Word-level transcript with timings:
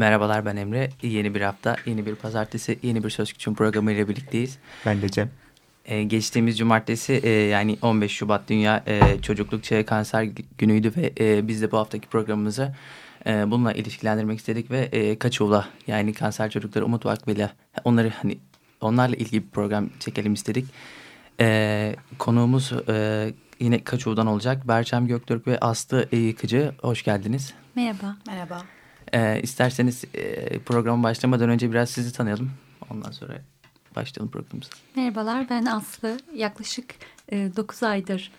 Merhabalar 0.00 0.46
ben 0.46 0.56
Emre. 0.56 0.90
Yeni 1.02 1.34
bir 1.34 1.40
hafta, 1.40 1.76
yeni 1.86 2.06
bir 2.06 2.14
pazartesi, 2.14 2.78
yeni 2.82 3.04
bir 3.04 3.10
Söz 3.10 3.32
Küçüğün 3.32 3.54
programı 3.54 3.92
ile 3.92 4.08
birlikteyiz. 4.08 4.58
Ben 4.86 5.02
de 5.02 5.08
Cem. 5.08 5.30
Ee, 5.84 6.02
geçtiğimiz 6.02 6.58
cumartesi 6.58 7.12
e, 7.12 7.30
yani 7.30 7.78
15 7.82 8.12
Şubat 8.12 8.48
Dünya 8.48 8.82
e, 8.86 9.22
Çocukluk 9.22 9.64
Çağı 9.64 9.84
Kanser 9.84 10.28
Günü'ydü 10.58 10.92
ve 10.96 11.12
e, 11.20 11.48
biz 11.48 11.62
de 11.62 11.72
bu 11.72 11.78
haftaki 11.78 12.08
programımızı 12.08 12.74
e, 13.26 13.50
bununla 13.50 13.72
ilişkilendirmek 13.72 14.38
istedik 14.38 14.70
ve 14.70 14.78
e, 14.78 15.18
Kaçoğla 15.18 15.68
yani 15.86 16.12
Kanser 16.12 16.50
Çocukları 16.50 16.84
Umut 16.84 17.06
Vakfı 17.06 17.30
ile 17.30 17.50
onları 17.84 18.10
hani 18.22 18.38
onlarla 18.80 19.16
ilgili 19.16 19.42
bir 19.42 19.50
program 19.50 19.90
çekelim 19.98 20.34
istedik. 20.34 20.66
E, 21.40 21.96
konuğumuz 22.18 22.72
e, 22.88 23.28
yine 23.60 23.84
Kaçoğlu'dan 23.84 24.26
olacak. 24.26 24.68
Berçem 24.68 25.06
Göktürk 25.06 25.46
ve 25.46 25.58
Aslı 25.58 26.08
Yıkıcı. 26.12 26.72
Hoş 26.82 27.02
geldiniz. 27.02 27.54
Merhaba. 27.74 28.16
Merhaba. 28.26 28.62
E, 29.12 29.40
isterseniz 29.42 30.04
e, 30.14 30.58
programa 30.58 31.02
başlamadan 31.02 31.48
önce 31.48 31.70
biraz 31.70 31.90
sizi 31.90 32.12
tanıyalım. 32.12 32.50
Ondan 32.90 33.10
sonra 33.10 33.32
başlayalım 33.96 34.30
programımıza. 34.30 34.70
Merhabalar 34.96 35.50
ben 35.50 35.66
Aslı. 35.66 36.18
Yaklaşık 36.34 36.94
e, 37.32 37.56
9 37.56 37.82
aydır 37.82 38.32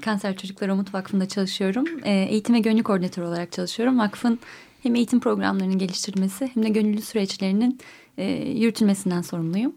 Kanser 0.00 0.36
Çocukları 0.36 0.74
Umut 0.74 0.94
Vakfı'nda 0.94 1.28
çalışıyorum. 1.28 1.86
E, 2.04 2.10
eğitim 2.10 2.54
ve 2.54 2.58
gönüllü 2.58 2.82
koordinatör 2.82 3.22
olarak 3.22 3.52
çalışıyorum. 3.52 3.98
Vakfın 3.98 4.38
hem 4.82 4.94
eğitim 4.94 5.20
programlarının 5.20 5.78
geliştirilmesi 5.78 6.50
hem 6.54 6.62
de 6.62 6.68
gönüllü 6.68 7.02
süreçlerinin 7.02 7.80
e, 8.18 8.24
yürütülmesinden 8.50 9.22
sorumluyum. 9.22 9.74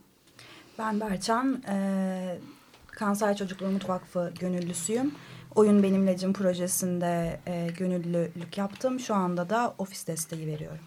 Ben 0.80 1.00
Berçem. 1.00 1.62
E, 1.70 2.38
Kanser 2.88 3.38
Çocukları 3.38 3.70
Umut 3.70 3.90
Vakfı 3.90 4.34
gönüllüsüyüm. 4.40 5.12
Oyun 5.60 5.84
Benimlecim 5.84 6.34
projesinde 6.34 7.40
e, 7.48 7.68
gönüllülük 7.78 8.58
yaptım. 8.58 9.00
Şu 9.00 9.16
anda 9.16 9.50
da 9.50 9.76
ofis 9.78 10.08
desteği 10.08 10.48
veriyorum. 10.48 10.80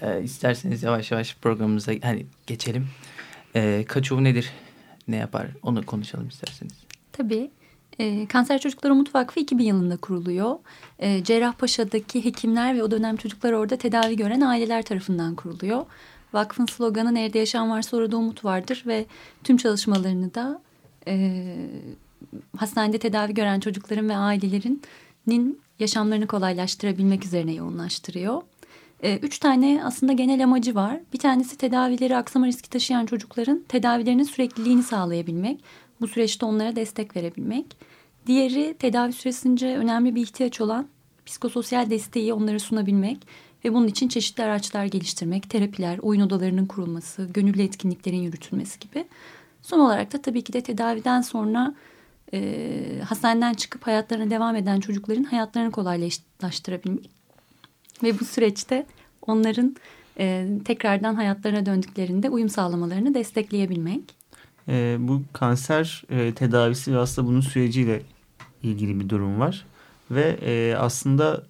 E, 0.00 0.22
isterseniz 0.22 0.82
yavaş 0.82 1.10
yavaş 1.10 1.36
programımıza 1.36 1.92
hani 2.02 2.26
geçelim. 2.46 2.86
E, 3.54 3.84
kaçuğu 3.88 4.24
nedir? 4.24 4.50
Ne 5.08 5.16
yapar? 5.16 5.46
Onu 5.62 5.86
konuşalım 5.86 6.28
isterseniz. 6.28 6.72
Tabii. 7.12 7.50
E, 7.98 8.26
Kanser 8.26 8.60
Çocukları 8.60 8.92
Umut 8.92 9.14
Vakfı 9.14 9.40
2000 9.40 9.64
yılında 9.64 9.96
kuruluyor. 9.96 10.58
E, 10.98 11.24
Cerrahpaşa'daki 11.24 12.24
hekimler 12.24 12.76
ve 12.76 12.82
o 12.82 12.90
dönem 12.90 13.16
çocuklar 13.16 13.52
orada 13.52 13.76
tedavi 13.76 14.16
gören 14.16 14.40
aileler 14.40 14.82
tarafından 14.82 15.34
kuruluyor. 15.34 15.86
Vakfın 16.32 16.66
sloganı 16.66 17.14
nerede 17.14 17.38
yaşam 17.38 17.70
varsa 17.70 17.96
orada 17.96 18.16
umut 18.16 18.44
vardır 18.44 18.82
ve 18.86 19.06
tüm 19.44 19.56
çalışmalarını 19.56 20.34
da 20.34 20.62
e, 21.06 21.56
hastanede 22.56 22.98
tedavi 22.98 23.34
gören 23.34 23.60
çocukların 23.60 24.08
ve 24.08 24.16
ailelerinin 24.16 25.60
yaşamlarını 25.78 26.26
kolaylaştırabilmek 26.26 27.24
üzerine 27.24 27.52
yoğunlaştırıyor. 27.52 28.42
E, 29.02 29.16
üç 29.16 29.38
tane 29.38 29.82
aslında 29.84 30.12
genel 30.12 30.44
amacı 30.44 30.74
var. 30.74 31.00
Bir 31.12 31.18
tanesi 31.18 31.56
tedavileri 31.56 32.16
aksama 32.16 32.46
riski 32.46 32.70
taşıyan 32.70 33.06
çocukların 33.06 33.64
tedavilerinin 33.68 34.22
sürekliliğini 34.22 34.82
sağlayabilmek. 34.82 35.60
Bu 36.00 36.08
süreçte 36.08 36.46
onlara 36.46 36.76
destek 36.76 37.16
verebilmek. 37.16 37.66
Diğeri 38.26 38.74
tedavi 38.78 39.12
süresince 39.12 39.66
önemli 39.66 40.14
bir 40.14 40.22
ihtiyaç 40.22 40.60
olan 40.60 40.88
psikososyal 41.26 41.90
desteği 41.90 42.32
onlara 42.32 42.58
sunabilmek 42.58 43.18
ve 43.64 43.74
bunun 43.74 43.86
için 43.86 44.08
çeşitli 44.08 44.42
araçlar 44.42 44.84
geliştirmek, 44.84 45.50
terapiler, 45.50 45.98
oyun 45.98 46.20
odalarının 46.20 46.66
kurulması, 46.66 47.28
gönüllü 47.34 47.62
etkinliklerin 47.62 48.22
yürütülmesi 48.22 48.78
gibi. 48.78 49.04
Son 49.62 49.78
olarak 49.78 50.12
da 50.12 50.22
tabii 50.22 50.42
ki 50.42 50.52
de 50.52 50.60
tedaviden 50.60 51.20
sonra 51.20 51.74
e, 52.34 53.00
hastaneden 53.08 53.54
çıkıp 53.54 53.86
hayatlarına 53.86 54.30
devam 54.30 54.56
eden 54.56 54.80
çocukların 54.80 55.24
hayatlarını 55.24 55.70
kolaylaştırabilmek. 55.70 57.10
Ve 58.02 58.20
bu 58.20 58.24
süreçte 58.24 58.86
onların 59.26 59.76
e, 60.18 60.48
tekrardan 60.64 61.14
hayatlarına 61.14 61.66
döndüklerinde 61.66 62.30
uyum 62.30 62.48
sağlamalarını 62.48 63.14
destekleyebilmek. 63.14 64.02
E, 64.68 64.96
bu 65.00 65.22
kanser 65.32 66.04
e, 66.10 66.34
tedavisi 66.34 66.94
ve 66.94 66.98
aslında 66.98 67.28
bunun 67.28 67.40
süreciyle 67.40 68.02
ilgili 68.62 69.00
bir 69.00 69.08
durum 69.08 69.40
var. 69.40 69.66
Ve 70.10 70.38
e, 70.42 70.76
aslında 70.76 71.46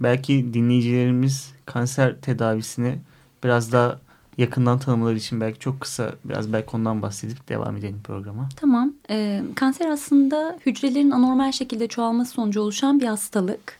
belki 0.00 0.54
dinleyicilerimiz 0.54 1.52
kanser 1.66 2.20
tedavisini 2.20 2.98
biraz 3.44 3.72
daha 3.72 4.00
yakından 4.38 4.78
tanımaları 4.78 5.16
için 5.16 5.40
belki 5.40 5.58
çok 5.58 5.80
kısa 5.80 6.14
biraz 6.24 6.52
belki 6.52 6.68
ondan 6.76 7.02
bahsedip 7.02 7.48
devam 7.48 7.76
edelim 7.76 8.00
programa. 8.04 8.48
Tamam. 8.56 8.92
E, 9.10 9.42
kanser 9.54 9.88
aslında 9.88 10.58
hücrelerin 10.66 11.10
anormal 11.10 11.52
şekilde 11.52 11.88
çoğalması 11.88 12.30
sonucu 12.32 12.60
oluşan 12.60 13.00
bir 13.00 13.06
hastalık. 13.06 13.78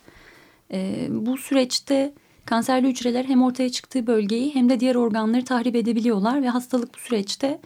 E, 0.72 1.08
bu 1.10 1.36
süreçte 1.36 2.12
kanserli 2.44 2.88
hücreler 2.88 3.24
hem 3.24 3.42
ortaya 3.42 3.70
çıktığı 3.70 4.06
bölgeyi 4.06 4.54
hem 4.54 4.68
de 4.68 4.80
diğer 4.80 4.94
organları 4.94 5.44
tahrip 5.44 5.76
edebiliyorlar 5.76 6.42
ve 6.42 6.48
hastalık 6.48 6.94
bu 6.94 6.98
süreçte 6.98 7.60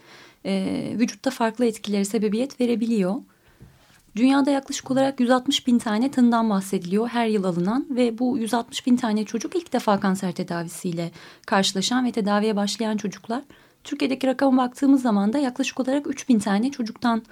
e, 0.45 0.93
vücutta 0.99 1.29
farklı 1.29 1.65
etkileri 1.65 2.05
sebebiyet 2.05 2.61
verebiliyor. 2.61 3.15
Dünyada 4.15 4.51
yaklaşık 4.51 4.91
olarak 4.91 5.19
160 5.19 5.67
bin 5.67 5.77
tane 5.77 6.11
tanıdan 6.11 6.49
bahsediliyor 6.49 7.07
her 7.07 7.27
yıl 7.27 7.43
alınan 7.43 7.85
ve 7.89 8.19
bu 8.19 8.37
160 8.37 8.87
bin 8.87 8.97
tane 8.97 9.25
çocuk 9.25 9.55
ilk 9.55 9.73
defa 9.73 9.99
kanser 9.99 10.31
tedavisiyle 10.31 11.11
karşılaşan 11.45 12.05
ve 12.05 12.11
tedaviye 12.11 12.55
başlayan 12.55 12.97
çocuklar. 12.97 13.43
Türkiye'deki 13.83 14.27
rakama 14.27 14.63
baktığımız 14.63 15.01
zaman 15.01 15.33
da 15.33 15.37
yaklaşık 15.37 15.79
olarak 15.79 16.07
3 16.07 16.29
bin 16.29 16.39
tane 16.39 16.71
çocuktan 16.71 17.23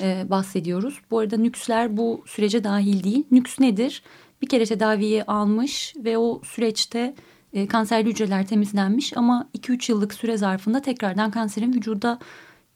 e, 0.00 0.26
bahsediyoruz. 0.30 1.00
Bu 1.10 1.18
arada 1.18 1.36
nüksler 1.36 1.96
bu 1.96 2.24
sürece 2.26 2.64
dahil 2.64 3.04
değil. 3.04 3.26
Nüks 3.30 3.60
nedir? 3.60 4.02
Bir 4.42 4.48
kere 4.48 4.66
tedaviyi 4.66 5.24
almış 5.24 5.94
ve 5.96 6.18
o 6.18 6.40
süreçte 6.44 7.14
e, 7.52 7.66
kanserli 7.66 8.10
hücreler 8.10 8.46
temizlenmiş 8.46 9.16
ama 9.16 9.48
2-3 9.58 9.92
yıllık 9.92 10.14
süre 10.14 10.36
zarfında 10.36 10.82
tekrardan 10.82 11.30
kanserin 11.30 11.72
vücuda 11.72 12.18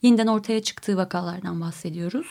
yeniden 0.03 0.27
ortaya 0.27 0.63
çıktığı 0.63 0.97
vakalardan 0.97 1.61
bahsediyoruz. 1.61 2.27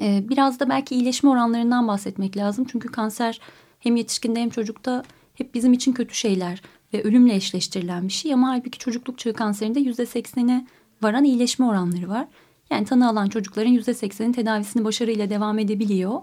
Ee, 0.00 0.24
biraz 0.28 0.60
da 0.60 0.68
belki 0.68 0.94
iyileşme 0.94 1.30
oranlarından 1.30 1.88
bahsetmek 1.88 2.36
lazım. 2.36 2.64
Çünkü 2.68 2.88
kanser 2.88 3.40
hem 3.78 3.96
yetişkinde 3.96 4.40
hem 4.40 4.50
çocukta 4.50 5.04
hep 5.34 5.54
bizim 5.54 5.72
için 5.72 5.92
kötü 5.92 6.14
şeyler 6.14 6.62
ve 6.94 7.02
ölümle 7.02 7.34
eşleştirilen 7.34 8.08
bir 8.08 8.12
şey. 8.12 8.34
Ama 8.34 8.48
halbuki 8.48 8.78
çocukluk 8.78 9.18
çağı 9.18 9.32
kanserinde 9.32 9.80
yüzde 9.80 10.06
seksene 10.06 10.66
varan 11.02 11.24
iyileşme 11.24 11.66
oranları 11.66 12.08
var. 12.08 12.26
Yani 12.70 12.84
tanı 12.84 13.08
alan 13.08 13.28
çocukların 13.28 13.70
yüzde 13.70 13.94
sekseni 13.94 14.32
tedavisini 14.32 14.84
başarıyla 14.84 15.30
devam 15.30 15.58
edebiliyor. 15.58 16.20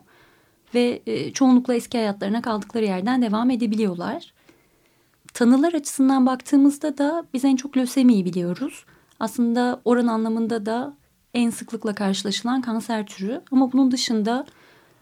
Ve 0.76 1.02
e, 1.08 1.34
çoğunlukla 1.34 1.74
eski 1.76 1.98
hayatlarına 1.98 2.42
kaldıkları 2.42 2.86
yerden 2.86 3.22
devam 3.22 3.50
edebiliyorlar. 3.50 4.34
Tanılar 5.34 5.74
açısından 5.74 6.26
baktığımızda 6.26 6.98
da 6.98 7.26
biz 7.34 7.46
en 7.46 7.56
çok 7.56 7.78
lösemiyi 7.78 8.26
biliyoruz. 8.26 8.86
Aslında 9.20 9.82
oran 9.86 10.08
anlamında 10.08 10.66
da 10.66 10.94
en 11.34 11.50
sıklıkla 11.50 11.96
karşılaşılan 11.96 12.62
kanser 12.62 13.06
türü. 13.06 13.42
Ama 13.52 13.72
bunun 13.72 13.92
dışında 13.92 14.46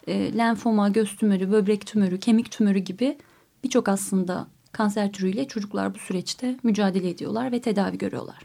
e, 0.06 0.36
lenfoma, 0.36 0.88
göz 0.88 1.16
tümörü, 1.16 1.52
böbrek 1.52 1.86
tümörü, 1.86 2.20
kemik 2.20 2.50
tümörü 2.50 2.78
gibi 2.78 3.18
birçok 3.64 3.88
aslında 3.88 4.46
kanser 4.72 5.12
türüyle 5.12 5.48
çocuklar 5.48 5.94
bu 5.94 5.98
süreçte 5.98 6.56
mücadele 6.62 7.08
ediyorlar 7.10 7.52
ve 7.52 7.60
tedavi 7.60 7.98
görüyorlar. 7.98 8.38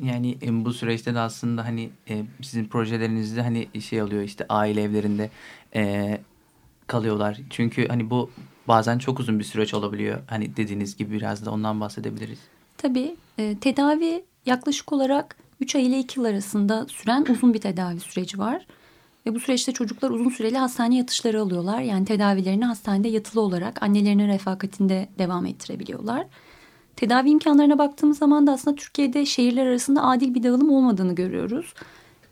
Yani 0.00 0.38
e, 0.42 0.64
bu 0.64 0.72
süreçte 0.72 1.14
de 1.14 1.18
aslında 1.18 1.64
hani 1.64 1.90
e, 2.08 2.22
sizin 2.42 2.64
projelerinizde 2.64 3.42
hani 3.42 3.80
şey 3.80 4.02
oluyor 4.02 4.22
işte 4.22 4.46
aile 4.48 4.82
evlerinde 4.82 5.30
e, 5.74 6.18
kalıyorlar. 6.86 7.40
Çünkü 7.50 7.88
hani 7.88 8.10
bu 8.10 8.30
bazen 8.68 8.98
çok 8.98 9.20
uzun 9.20 9.38
bir 9.38 9.44
süreç 9.44 9.74
olabiliyor. 9.74 10.22
Hani 10.26 10.56
dediğiniz 10.56 10.96
gibi 10.96 11.14
biraz 11.14 11.46
da 11.46 11.50
ondan 11.50 11.80
bahsedebiliriz. 11.80 12.38
Tabii 12.78 13.16
e, 13.38 13.56
tedavi 13.60 14.24
yaklaşık 14.46 14.92
olarak 14.92 15.36
3 15.64 15.76
ay 15.76 15.86
ile 15.86 15.98
2 15.98 16.20
yıl 16.20 16.26
arasında 16.26 16.86
süren 16.88 17.26
uzun 17.30 17.54
bir 17.54 17.60
tedavi 17.60 18.00
süreci 18.00 18.38
var. 18.38 18.66
Ve 19.26 19.34
bu 19.34 19.40
süreçte 19.40 19.72
çocuklar 19.72 20.10
uzun 20.10 20.30
süreli 20.30 20.58
hastane 20.58 20.96
yatışları 20.96 21.40
alıyorlar. 21.40 21.80
Yani 21.80 22.04
tedavilerini 22.04 22.64
hastanede 22.64 23.08
yatılı 23.08 23.40
olarak 23.40 23.82
annelerinin 23.82 24.28
refakatinde 24.28 25.08
devam 25.18 25.46
ettirebiliyorlar. 25.46 26.26
Tedavi 26.96 27.30
imkanlarına 27.30 27.78
baktığımız 27.78 28.18
zaman 28.18 28.46
da 28.46 28.52
aslında 28.52 28.76
Türkiye'de 28.76 29.26
şehirler 29.26 29.66
arasında 29.66 30.04
adil 30.04 30.34
bir 30.34 30.42
dağılım 30.42 30.70
olmadığını 30.70 31.14
görüyoruz. 31.14 31.74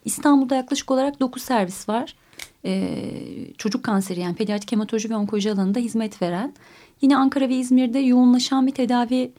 İstanbul'da 0.05 0.55
yaklaşık 0.55 0.91
olarak 0.91 1.19
9 1.19 1.41
servis 1.43 1.89
var. 1.89 2.15
Ee, 2.65 3.53
çocuk 3.57 3.83
kanseri 3.83 4.19
yani 4.19 4.35
pediatrik 4.35 4.71
hematoloji 4.71 5.09
ve 5.09 5.15
onkoloji 5.15 5.51
alanında 5.51 5.79
hizmet 5.79 6.21
veren. 6.21 6.53
Yine 7.01 7.17
Ankara 7.17 7.49
ve 7.49 7.55
İzmir'de 7.55 7.99
yoğunlaşan 7.99 8.67
bir 8.67 8.71
tedavi 8.71 9.31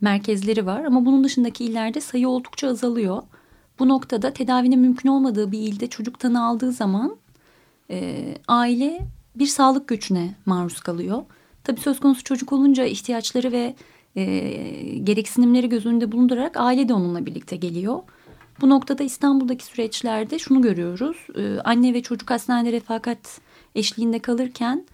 merkezleri 0.00 0.66
var 0.66 0.84
ama 0.84 1.06
bunun 1.06 1.24
dışındaki 1.24 1.64
illerde 1.64 2.00
sayı 2.00 2.28
oldukça 2.28 2.68
azalıyor. 2.68 3.22
Bu 3.80 3.88
noktada 3.88 4.32
tedavinin 4.32 4.78
mümkün 4.78 5.08
olmadığı 5.08 5.52
bir 5.52 5.58
ilde 5.58 5.86
çocuk 5.86 6.18
tanı 6.18 6.44
aldığı 6.44 6.72
zaman 6.72 7.16
e, 7.90 8.24
aile 8.48 9.06
bir 9.36 9.46
sağlık 9.46 9.88
göçüne 9.88 10.34
maruz 10.46 10.80
kalıyor. 10.80 11.22
Tabii 11.64 11.80
söz 11.80 12.00
konusu 12.00 12.24
çocuk 12.24 12.52
olunca 12.52 12.84
ihtiyaçları 12.84 13.52
ve 13.52 13.74
e, 14.16 14.24
gereksinimleri 14.98 15.68
göz 15.68 15.86
önünde 15.86 16.12
bulundurarak 16.12 16.56
aile 16.56 16.88
de 16.88 16.94
onunla 16.94 17.26
birlikte 17.26 17.56
geliyor. 17.56 17.98
Bu 18.60 18.70
noktada 18.70 19.02
İstanbul'daki 19.02 19.64
süreçlerde 19.64 20.38
şunu 20.38 20.62
görüyoruz. 20.62 21.16
E, 21.36 21.60
anne 21.60 21.94
ve 21.94 22.02
çocuk 22.02 22.30
hastanede 22.30 22.72
refakat 22.72 23.40
eşliğinde 23.74 24.18
kalırken 24.18 24.86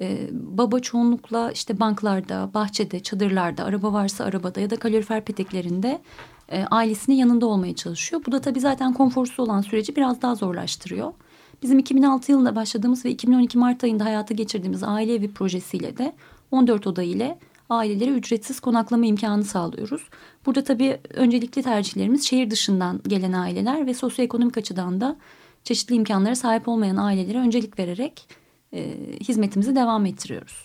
e, 0.00 0.28
baba 0.32 0.80
çoğunlukla 0.80 1.52
işte 1.52 1.80
banklarda, 1.80 2.50
bahçede, 2.54 3.00
çadırlarda, 3.00 3.64
araba 3.64 3.92
varsa 3.92 4.24
arabada 4.24 4.60
ya 4.60 4.70
da 4.70 4.76
kalorifer 4.76 5.24
peteklerinde 5.24 6.00
e, 6.48 6.64
ailesinin 6.64 7.16
yanında 7.16 7.46
olmaya 7.46 7.74
çalışıyor. 7.74 8.22
Bu 8.26 8.32
da 8.32 8.40
tabii 8.40 8.60
zaten 8.60 8.92
konforsuz 8.92 9.40
olan 9.40 9.60
süreci 9.60 9.96
biraz 9.96 10.22
daha 10.22 10.34
zorlaştırıyor. 10.34 11.12
Bizim 11.62 11.78
2006 11.78 12.32
yılında 12.32 12.56
başladığımız 12.56 13.04
ve 13.04 13.10
2012 13.10 13.58
Mart 13.58 13.84
ayında 13.84 14.04
hayata 14.04 14.34
geçirdiğimiz 14.34 14.82
aile 14.82 15.14
evi 15.14 15.32
projesiyle 15.32 15.96
de 15.96 16.12
14 16.50 16.86
oda 16.86 17.02
ile 17.02 17.38
ailelere 17.70 18.10
ücretsiz 18.10 18.60
konaklama 18.60 19.06
imkanı 19.06 19.44
sağlıyoruz. 19.44 20.08
Burada 20.46 20.64
tabii 20.64 21.00
öncelikli 21.14 21.62
tercihlerimiz 21.62 22.24
şehir 22.24 22.50
dışından 22.50 23.00
gelen 23.06 23.32
aileler 23.32 23.86
ve 23.86 23.94
sosyoekonomik 23.94 24.58
açıdan 24.58 25.00
da 25.00 25.16
çeşitli 25.64 25.94
imkanlara 25.94 26.34
sahip 26.34 26.68
olmayan 26.68 26.96
ailelere 26.96 27.38
öncelik 27.38 27.78
vererek 27.78 28.28
e, 28.72 28.94
hizmetimizi 29.20 29.76
devam 29.76 30.06
ettiriyoruz. 30.06 30.63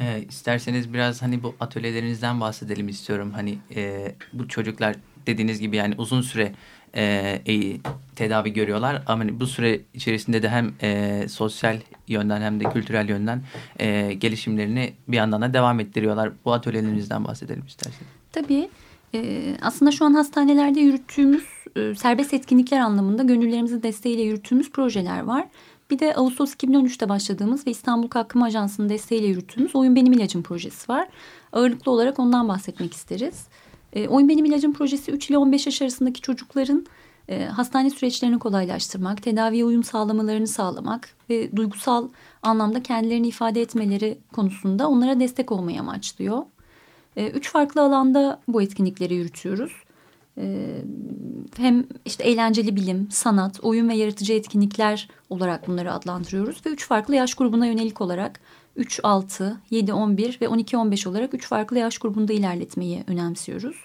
E, 0.00 0.24
isterseniz 0.28 0.92
biraz 0.92 1.22
hani 1.22 1.42
bu 1.42 1.54
atölyelerinizden 1.60 2.40
bahsedelim 2.40 2.88
istiyorum. 2.88 3.32
Hani 3.34 3.58
e, 3.76 4.14
bu 4.32 4.48
çocuklar 4.48 4.96
dediğiniz 5.26 5.60
gibi 5.60 5.76
yani 5.76 5.94
uzun 5.98 6.20
süre 6.20 6.52
e, 6.94 7.02
e, 7.46 7.76
tedavi 8.16 8.52
görüyorlar. 8.52 9.02
Ama 9.06 9.24
hani 9.24 9.40
bu 9.40 9.46
süre 9.46 9.80
içerisinde 9.94 10.42
de 10.42 10.48
hem 10.48 10.74
e, 10.82 11.22
sosyal 11.28 11.78
yönden 12.08 12.40
hem 12.40 12.60
de 12.60 12.64
kültürel 12.64 13.08
yönden 13.08 13.42
e, 13.80 14.12
gelişimlerini 14.14 14.92
bir 15.08 15.16
yandan 15.16 15.42
da 15.42 15.54
devam 15.54 15.80
ettiriyorlar. 15.80 16.32
Bu 16.44 16.52
atölyelerinizden 16.52 17.24
bahsedelim 17.24 17.64
isterseniz. 17.66 18.10
Tabii. 18.32 18.68
E, 19.14 19.42
aslında 19.62 19.90
şu 19.90 20.04
an 20.04 20.14
hastanelerde 20.14 20.80
yürüttüğümüz 20.80 21.44
e, 21.76 21.94
serbest 21.94 22.34
etkinlikler 22.34 22.80
anlamında 22.80 23.22
gönüllerimizin 23.22 23.82
desteğiyle 23.82 24.22
yürüttüğümüz 24.22 24.70
projeler 24.70 25.20
var. 25.20 25.44
Bir 25.90 25.98
de 25.98 26.14
Ağustos 26.14 26.54
2013'te 26.54 27.08
başladığımız 27.08 27.66
ve 27.66 27.70
İstanbul 27.70 28.08
Kalkınma 28.08 28.46
Ajansı'nın 28.46 28.88
desteğiyle 28.88 29.26
yürüttüğümüz 29.26 29.76
Oyun 29.76 29.96
Benim 29.96 30.12
İlacım 30.12 30.42
projesi 30.42 30.92
var. 30.92 31.08
Ağırlıklı 31.52 31.92
olarak 31.92 32.18
ondan 32.18 32.48
bahsetmek 32.48 32.94
isteriz. 32.94 33.46
E, 33.92 34.08
Oyun 34.08 34.28
Benim 34.28 34.44
İlacım 34.44 34.72
projesi 34.72 35.10
3 35.10 35.30
ile 35.30 35.38
15 35.38 35.66
yaş 35.66 35.82
arasındaki 35.82 36.20
çocukların 36.20 36.86
e, 37.28 37.44
hastane 37.44 37.90
süreçlerini 37.90 38.38
kolaylaştırmak, 38.38 39.22
tedaviye 39.22 39.64
uyum 39.64 39.84
sağlamalarını 39.84 40.46
sağlamak 40.46 41.08
ve 41.30 41.56
duygusal 41.56 42.08
anlamda 42.42 42.82
kendilerini 42.82 43.28
ifade 43.28 43.60
etmeleri 43.60 44.18
konusunda 44.32 44.88
onlara 44.88 45.20
destek 45.20 45.52
olmayı 45.52 45.80
amaçlıyor. 45.80 46.42
E, 47.16 47.28
üç 47.28 47.50
farklı 47.50 47.82
alanda 47.82 48.40
bu 48.48 48.62
etkinlikleri 48.62 49.14
yürütüyoruz. 49.14 49.72
Hem 51.56 51.86
işte 52.04 52.24
eğlenceli 52.24 52.76
bilim, 52.76 53.08
sanat, 53.10 53.64
oyun 53.64 53.88
ve 53.88 53.94
yaratıcı 53.94 54.32
etkinlikler 54.32 55.08
olarak 55.30 55.68
bunları 55.68 55.92
adlandırıyoruz 55.92 56.66
ve 56.66 56.70
üç 56.70 56.86
farklı 56.86 57.14
yaş 57.14 57.34
grubuna 57.34 57.66
yönelik 57.66 58.00
olarak 58.00 58.40
3, 58.76 59.00
6, 59.02 59.60
7, 59.70 59.92
11 59.92 60.38
ve 60.40 60.48
12, 60.48 60.76
15 60.76 61.06
olarak 61.06 61.34
üç 61.34 61.46
farklı 61.46 61.78
yaş 61.78 61.98
grubunda 61.98 62.32
ilerletmeyi 62.32 63.04
önemsiyoruz. 63.06 63.76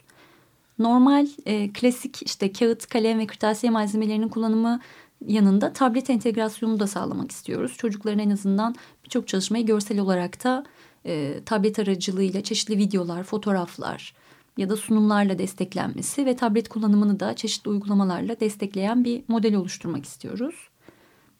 Normal 0.80 1.27
e, 1.45 1.74
klasik 1.74 2.24
işte 2.24 2.51
kağıt, 2.51 2.88
kalem 2.88 3.19
ve 3.19 3.27
kırtasiye 3.27 3.71
malzemelerinin 3.71 4.30
kullanımı 4.30 4.80
yanında 5.27 5.74
tablet 5.74 6.09
entegrasyonunu 6.09 6.80
da 6.80 6.88
sağlamak 6.88 7.31
istiyoruz. 7.31 7.74
Çocukların 7.77 8.19
en 8.19 8.30
azından 8.30 8.75
birçok 9.04 9.27
çalışmayı 9.27 9.65
görsel 9.65 10.00
olarak 10.00 10.44
da 10.44 10.63
e, 11.06 11.39
tablet 11.45 11.80
aracılığıyla 11.80 12.42
çeşitli 12.42 12.77
videolar, 12.77 13.24
fotoğraflar 13.24 14.13
ya 14.57 14.69
da 14.69 14.77
sunumlarla 14.77 15.39
desteklenmesi 15.39 16.25
ve 16.25 16.36
tablet 16.36 16.69
kullanımını 16.69 17.19
da 17.19 17.36
çeşitli 17.36 17.69
uygulamalarla 17.69 18.39
destekleyen 18.39 19.03
bir 19.03 19.24
model 19.27 19.56
oluşturmak 19.56 20.06
istiyoruz. 20.06 20.56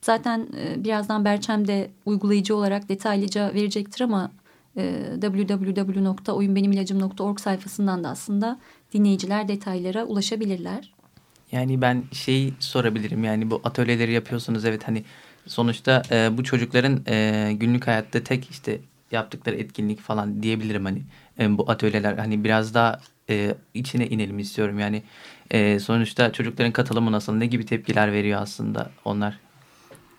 Zaten 0.02 0.48
e, 0.58 0.84
birazdan 0.84 1.25
Berçem 1.25 1.68
de 1.68 1.92
uygulayıcı 2.06 2.56
olarak 2.56 2.90
detaylıca 2.90 3.54
verecektir 3.54 4.02
ama 4.02 4.31
e, 4.78 5.04
www.oyunbenimilacım.org 5.22 7.40
sayfasından 7.40 8.04
da 8.04 8.10
aslında 8.10 8.60
dinleyiciler 8.94 9.48
detaylara 9.48 10.06
ulaşabilirler. 10.06 10.94
Yani 11.52 11.81
ben 11.81 12.04
şey 12.12 12.54
sorabilirim 12.60 13.24
yani 13.24 13.52
bu 13.52 13.62
atölyeleri 13.64 14.12
yapıyorsunuz 14.12 14.66
evet 14.66 14.88
hani 14.88 15.04
sonuçta 15.48 16.02
e, 16.12 16.38
bu 16.38 16.44
çocukların 16.44 17.02
e, 17.07 17.50
günlük 17.54 17.88
hayatta 17.88 18.24
tek 18.24 18.50
işte 18.50 18.80
yaptıkları 19.13 19.56
etkinlik 19.56 20.00
falan 20.00 20.44
diyebilirim 20.44 20.86
hani 20.86 21.02
e, 21.40 21.58
bu 21.58 21.72
atölyeler 21.72 22.18
hani 22.18 22.44
biraz 22.44 22.74
daha 22.74 23.00
e, 23.30 23.56
içine 23.74 24.08
inelim 24.08 24.40
istiyorum 24.40 24.80
yani 24.80 25.04
e, 25.52 25.80
sonuçta 25.80 26.31
çocukların 26.31 26.72
katılımı 26.72 27.12
nasıl 27.12 27.34
ne 27.34 27.46
gibi 27.46 27.66
tepkiler 27.66 28.12
veriyor 28.12 28.42
aslında 28.42 28.92
onlar 29.06 29.40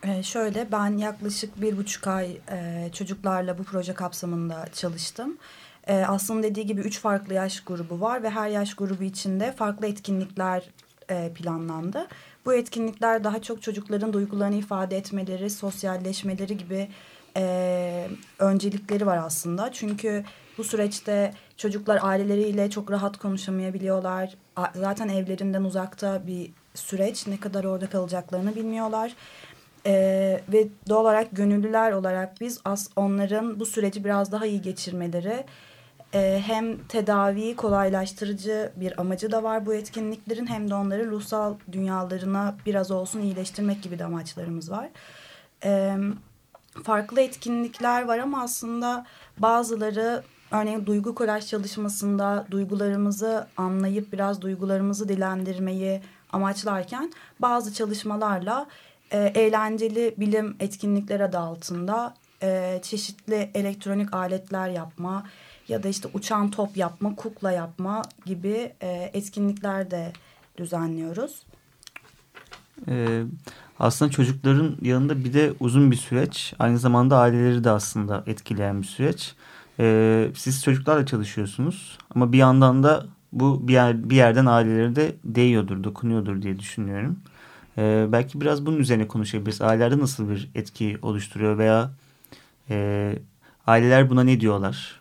ee, 0.05 0.23
şöyle 0.23 0.73
ben 0.73 0.99
yaklaşık 0.99 1.61
bir 1.61 1.77
buçuk 1.77 2.07
ay 2.07 2.37
e, 2.51 2.89
çocuklarla 2.93 3.59
bu 3.59 3.65
proje 3.65 3.95
kapsamında 3.95 4.67
çalıştım. 4.73 5.39
E, 5.87 5.95
aslında 5.95 6.43
dediği 6.43 6.67
gibi 6.67 6.81
üç 6.81 7.01
farklı 7.01 7.35
yaş 7.35 7.61
grubu 7.61 8.01
var 8.01 8.23
ve 8.23 8.31
her 8.31 8.49
yaş 8.49 8.75
grubu 8.75 9.03
içinde 9.03 9.53
farklı 9.53 9.87
etkinlikler 9.87 10.71
e, 11.11 11.33
planlandı. 11.35 12.07
Bu 12.45 12.55
etkinlikler 12.55 13.25
daha 13.25 13.43
çok 13.43 13.63
çocukların 13.63 14.13
duygularını 14.13 14.57
ifade 14.57 14.97
etmeleri, 14.97 15.51
sosyalleşmeleri 15.51 16.57
gibi 16.57 16.89
e, 17.37 18.09
öncelikleri 18.39 19.07
var 19.07 19.17
aslında. 19.17 19.73
Çünkü 19.73 20.25
bu 20.59 20.65
süreçte 20.65 21.33
çocuklar 21.57 21.99
aileleriyle 22.03 22.71
çok 22.71 22.91
rahat 22.91 23.17
konuşamayabiliyorlar. 23.17 24.35
Zaten 24.75 25.09
evlerinden 25.09 25.65
uzakta 25.65 26.27
bir 26.27 26.51
süreç. 26.75 27.27
Ne 27.27 27.41
kadar 27.41 27.65
orada 27.65 27.87
kalacaklarını 27.87 28.55
bilmiyorlar. 28.57 29.15
Ee, 29.87 30.41
ve 30.53 30.69
doğal 30.89 31.03
olarak 31.03 31.29
gönüllüler 31.33 31.93
olarak 31.93 32.41
biz 32.41 32.61
as 32.65 32.89
onların 32.97 33.61
bu 33.61 33.67
süreci 33.67 34.05
biraz 34.05 34.33
daha 34.33 34.47
iyi 34.47 34.63
geçirmeleri 34.63 35.45
hem 36.21 36.79
tedaviyi 36.79 37.57
kolaylaştırıcı 37.57 38.73
bir 38.77 39.01
amacı 39.01 39.33
da 39.33 39.43
var 39.43 39.67
bu 39.67 39.75
etkinliklerin 39.75 40.47
hem 40.47 40.71
de 40.71 40.75
onların 40.75 41.11
ruhsal 41.11 41.55
dünyalarına 41.73 42.57
biraz 42.67 42.91
olsun 42.91 43.21
iyileştirmek 43.21 43.83
gibi 43.83 43.99
de 43.99 44.05
amaçlarımız 44.05 44.71
var. 44.71 44.89
E, 45.65 45.97
farklı 46.85 47.21
etkinlikler 47.21 48.03
var 48.03 48.19
ama 48.19 48.43
aslında 48.43 49.07
bazıları 49.39 50.23
örneğin 50.51 50.87
duygu 50.87 51.15
kolaj 51.15 51.47
çalışmasında 51.47 52.47
duygularımızı 52.51 53.47
anlayıp 53.57 54.13
biraz 54.13 54.43
duygularımızı 54.43 55.09
dilendirmeyi 55.09 56.01
amaçlarken 56.33 57.13
bazı 57.41 57.75
çalışmalarla 57.75 58.67
e, 59.11 59.19
eğlenceli 59.19 60.15
bilim 60.17 60.57
etkinlikleri 60.61 61.25
adı 61.25 61.39
altında 61.39 62.15
e, 62.43 62.81
çeşitli 62.83 63.51
elektronik 63.55 64.15
aletler 64.15 64.69
yapma 64.69 65.27
ya 65.69 65.83
da 65.83 65.89
işte 65.89 66.09
uçan 66.15 66.51
top 66.51 66.77
yapma, 66.77 67.17
kukla 67.17 67.53
yapma 67.53 68.03
gibi 68.27 68.73
e, 68.83 69.11
etkinlikler 69.15 69.91
de 69.91 70.13
düzenliyoruz. 70.57 71.43
Ee, 72.89 73.23
aslında 73.83 74.11
çocukların 74.11 74.77
yanında 74.83 75.25
bir 75.25 75.33
de 75.33 75.53
uzun 75.61 75.91
bir 75.91 75.97
süreç. 75.97 76.55
Aynı 76.59 76.79
zamanda 76.79 77.19
aileleri 77.19 77.65
de 77.65 77.71
aslında 77.71 78.23
etkileyen 78.27 78.83
bir 78.83 78.87
süreç. 78.87 79.35
Ee, 79.81 80.31
siz 80.35 80.63
çocuklarla 80.65 81.07
çalışıyorsunuz 81.07 81.99
ama 82.15 82.33
bir 82.33 82.39
yandan 82.39 82.83
da 82.83 83.07
bu 83.33 83.69
bir, 83.69 83.73
yer, 83.73 84.11
bir 84.11 84.17
yerden 84.17 84.47
aileleri 84.47 84.97
de 84.97 85.17
değiyordur, 85.25 85.85
dokunuyordur 85.85 86.43
diye 86.43 86.59
düşünüyorum. 86.59 87.19
Ee, 87.79 88.07
belki 88.09 88.41
biraz 88.41 88.67
bunun 88.67 88.79
üzerine 88.79 89.09
konuşabiliriz. 89.09 89.63
Ailelerde 89.63 89.99
nasıl 89.99 90.29
bir 90.29 90.51
etki 90.55 90.99
oluşturuyor 91.03 91.59
veya 91.59 91.91
e, 92.71 93.19
aileler 93.67 94.11
buna 94.11 94.25
ne 94.25 94.41
diyorlar? 94.41 95.01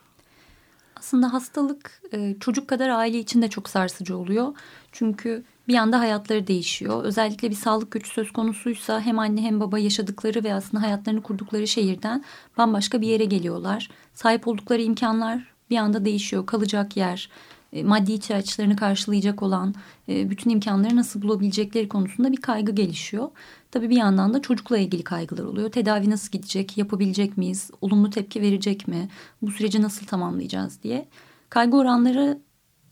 Aslında 0.96 1.32
hastalık 1.32 2.02
e, 2.12 2.36
çocuk 2.40 2.68
kadar 2.68 2.88
aile 2.88 3.18
için 3.18 3.42
de 3.42 3.50
çok 3.50 3.68
sarsıcı 3.68 4.16
oluyor. 4.16 4.48
Çünkü 4.92 5.44
bir 5.68 5.74
anda 5.74 6.00
hayatları 6.00 6.46
değişiyor. 6.46 7.04
Özellikle 7.04 7.50
bir 7.50 7.54
sağlık 7.54 7.90
gücü 7.90 8.10
söz 8.10 8.32
konusuysa 8.32 9.00
hem 9.00 9.18
anne 9.18 9.42
hem 9.42 9.60
baba 9.60 9.78
yaşadıkları 9.78 10.44
ve 10.44 10.54
aslında 10.54 10.82
hayatlarını 10.82 11.22
kurdukları 11.22 11.66
şehirden 11.66 12.24
bambaşka 12.58 13.00
bir 13.00 13.06
yere 13.06 13.24
geliyorlar. 13.24 13.90
Sahip 14.14 14.48
oldukları 14.48 14.82
imkanlar 14.82 15.52
bir 15.70 15.76
anda 15.76 16.04
değişiyor. 16.04 16.46
Kalacak 16.46 16.96
yer, 16.96 17.28
e, 17.72 17.82
maddi 17.84 18.12
ihtiyaçlarını 18.12 18.76
karşılayacak 18.76 19.42
olan 19.42 19.74
e, 20.08 20.30
bütün 20.30 20.50
imkanları 20.50 20.96
nasıl 20.96 21.22
bulabilecekleri 21.22 21.88
konusunda 21.88 22.32
bir 22.32 22.36
kaygı 22.36 22.72
gelişiyor. 22.72 23.28
Tabii 23.70 23.90
bir 23.90 23.96
yandan 23.96 24.34
da 24.34 24.42
çocukla 24.42 24.78
ilgili 24.78 25.04
kaygılar 25.04 25.44
oluyor. 25.44 25.70
Tedavi 25.70 26.10
nasıl 26.10 26.32
gidecek, 26.32 26.78
yapabilecek 26.78 27.36
miyiz, 27.38 27.70
olumlu 27.80 28.10
tepki 28.10 28.42
verecek 28.42 28.88
mi, 28.88 29.08
bu 29.42 29.50
süreci 29.50 29.82
nasıl 29.82 30.06
tamamlayacağız 30.06 30.82
diye. 30.82 31.08
kaygı 31.50 31.76
oranları 31.76 32.38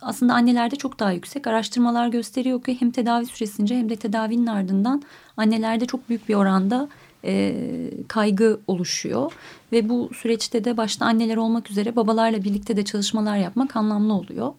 aslında 0.02 0.34
annelerde 0.34 0.76
çok 0.76 1.00
daha 1.00 1.12
yüksek. 1.12 1.46
Araştırmalar 1.46 2.08
gösteriyor 2.08 2.62
ki 2.62 2.80
hem 2.80 2.90
tedavi 2.90 3.26
süresince 3.26 3.78
hem 3.78 3.88
de 3.90 3.96
tedavinin 3.96 4.46
ardından 4.46 5.02
annelerde 5.36 5.86
çok 5.86 6.08
büyük 6.08 6.28
bir 6.28 6.34
oranda 6.34 6.88
e, 7.24 7.54
kaygı 8.08 8.60
oluşuyor. 8.66 9.32
Ve 9.72 9.88
bu 9.88 10.10
süreçte 10.14 10.64
de 10.64 10.76
başta 10.76 11.06
anneler 11.06 11.36
olmak 11.36 11.70
üzere 11.70 11.96
babalarla 11.96 12.44
birlikte 12.44 12.76
de 12.76 12.84
çalışmalar 12.84 13.36
yapmak 13.36 13.76
anlamlı 13.76 14.12
oluyor. 14.12 14.52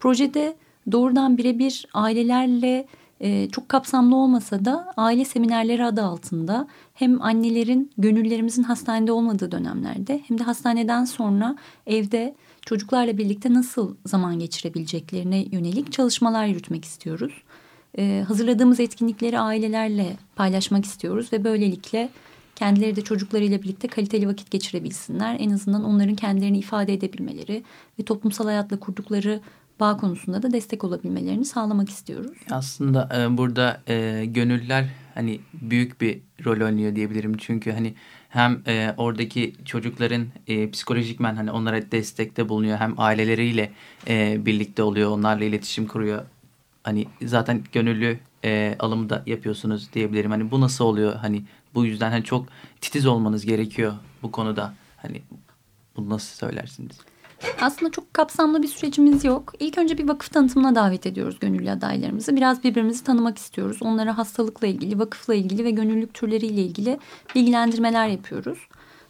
Projede 0.00 0.56
doğrudan 0.92 1.38
birebir 1.38 1.86
ailelerle 1.94 2.86
e, 3.20 3.48
çok 3.48 3.68
kapsamlı 3.68 4.16
olmasa 4.16 4.64
da 4.64 4.92
aile 4.96 5.24
seminerleri 5.24 5.84
adı 5.84 6.02
altında 6.02 6.66
hem 6.94 7.22
annelerin 7.22 7.90
gönüllerimizin 7.98 8.62
hastanede 8.62 9.12
olmadığı 9.12 9.52
dönemlerde 9.52 10.20
hem 10.28 10.38
de 10.38 10.42
hastaneden 10.42 11.04
sonra 11.04 11.56
evde 11.86 12.34
çocuklarla 12.66 13.18
birlikte 13.18 13.54
nasıl 13.54 13.94
zaman 14.06 14.38
geçirebileceklerine 14.38 15.46
yönelik 15.52 15.92
çalışmalar 15.92 16.46
yürütmek 16.46 16.84
istiyoruz. 16.84 17.32
Ee, 17.98 18.24
hazırladığımız 18.28 18.80
etkinlikleri 18.80 19.38
ailelerle 19.38 20.16
paylaşmak 20.36 20.84
istiyoruz 20.84 21.32
ve 21.32 21.44
böylelikle 21.44 22.10
kendileri 22.56 22.96
de 22.96 23.02
çocuklarıyla 23.02 23.62
birlikte 23.62 23.88
kaliteli 23.88 24.28
vakit 24.28 24.50
geçirebilsinler. 24.50 25.36
En 25.40 25.50
azından 25.50 25.84
onların 25.84 26.14
kendilerini 26.14 26.58
ifade 26.58 26.94
edebilmeleri 26.94 27.62
ve 27.98 28.02
toplumsal 28.02 28.44
hayatla 28.44 28.80
kurdukları 28.80 29.40
bağ 29.80 29.96
konusunda 29.96 30.42
da 30.42 30.52
destek 30.52 30.84
olabilmelerini 30.84 31.44
sağlamak 31.44 31.88
istiyoruz. 31.88 32.38
Aslında 32.50 33.08
e, 33.16 33.36
burada 33.36 33.82
e, 33.88 34.24
gönüller 34.26 34.84
hani 35.14 35.40
büyük 35.52 36.00
bir 36.00 36.20
rol 36.44 36.66
oynuyor 36.66 36.96
diyebilirim. 36.96 37.36
Çünkü 37.36 37.72
hani 37.72 37.94
hem 38.28 38.62
e, 38.66 38.94
oradaki 38.96 39.54
çocukların 39.64 40.26
e, 40.46 40.70
psikolojikmen 40.70 41.36
hani 41.36 41.50
onlara 41.50 41.92
destekte 41.92 42.48
bulunuyor 42.48 42.78
hem 42.78 42.94
aileleriyle 43.00 43.72
e, 44.08 44.46
birlikte 44.46 44.82
oluyor 44.82 45.10
onlarla 45.10 45.44
iletişim 45.44 45.86
kuruyor. 45.86 46.22
Hani 46.84 47.06
zaten 47.22 47.64
gönüllü 47.72 48.18
e, 48.44 48.76
alımı 48.78 49.10
da 49.10 49.22
yapıyorsunuz 49.26 49.92
diyebilirim. 49.92 50.30
Hani 50.30 50.50
bu 50.50 50.60
nasıl 50.60 50.84
oluyor? 50.84 51.14
Hani 51.14 51.42
bu 51.74 51.84
yüzden 51.84 52.10
hani 52.10 52.24
çok 52.24 52.46
titiz 52.80 53.06
olmanız 53.06 53.46
gerekiyor 53.46 53.92
bu 54.22 54.32
konuda. 54.32 54.74
Hani 54.96 55.22
bunu 55.96 56.08
nasıl 56.08 56.36
söylersiniz? 56.36 56.96
Aslında 57.60 57.90
çok 57.92 58.14
kapsamlı 58.14 58.62
bir 58.62 58.68
sürecimiz 58.68 59.24
yok. 59.24 59.52
İlk 59.60 59.78
önce 59.78 59.98
bir 59.98 60.08
vakıf 60.08 60.32
tanıtımına 60.32 60.74
davet 60.74 61.06
ediyoruz 61.06 61.38
gönüllü 61.40 61.70
adaylarımızı. 61.70 62.36
Biraz 62.36 62.64
birbirimizi 62.64 63.04
tanımak 63.04 63.38
istiyoruz. 63.38 63.78
Onlara 63.80 64.18
hastalıkla 64.18 64.66
ilgili, 64.66 64.98
vakıfla 64.98 65.34
ilgili 65.34 65.64
ve 65.64 65.70
gönüllülük 65.70 66.14
türleriyle 66.14 66.62
ilgili 66.62 66.98
bilgilendirmeler 67.34 68.08
yapıyoruz. 68.08 68.58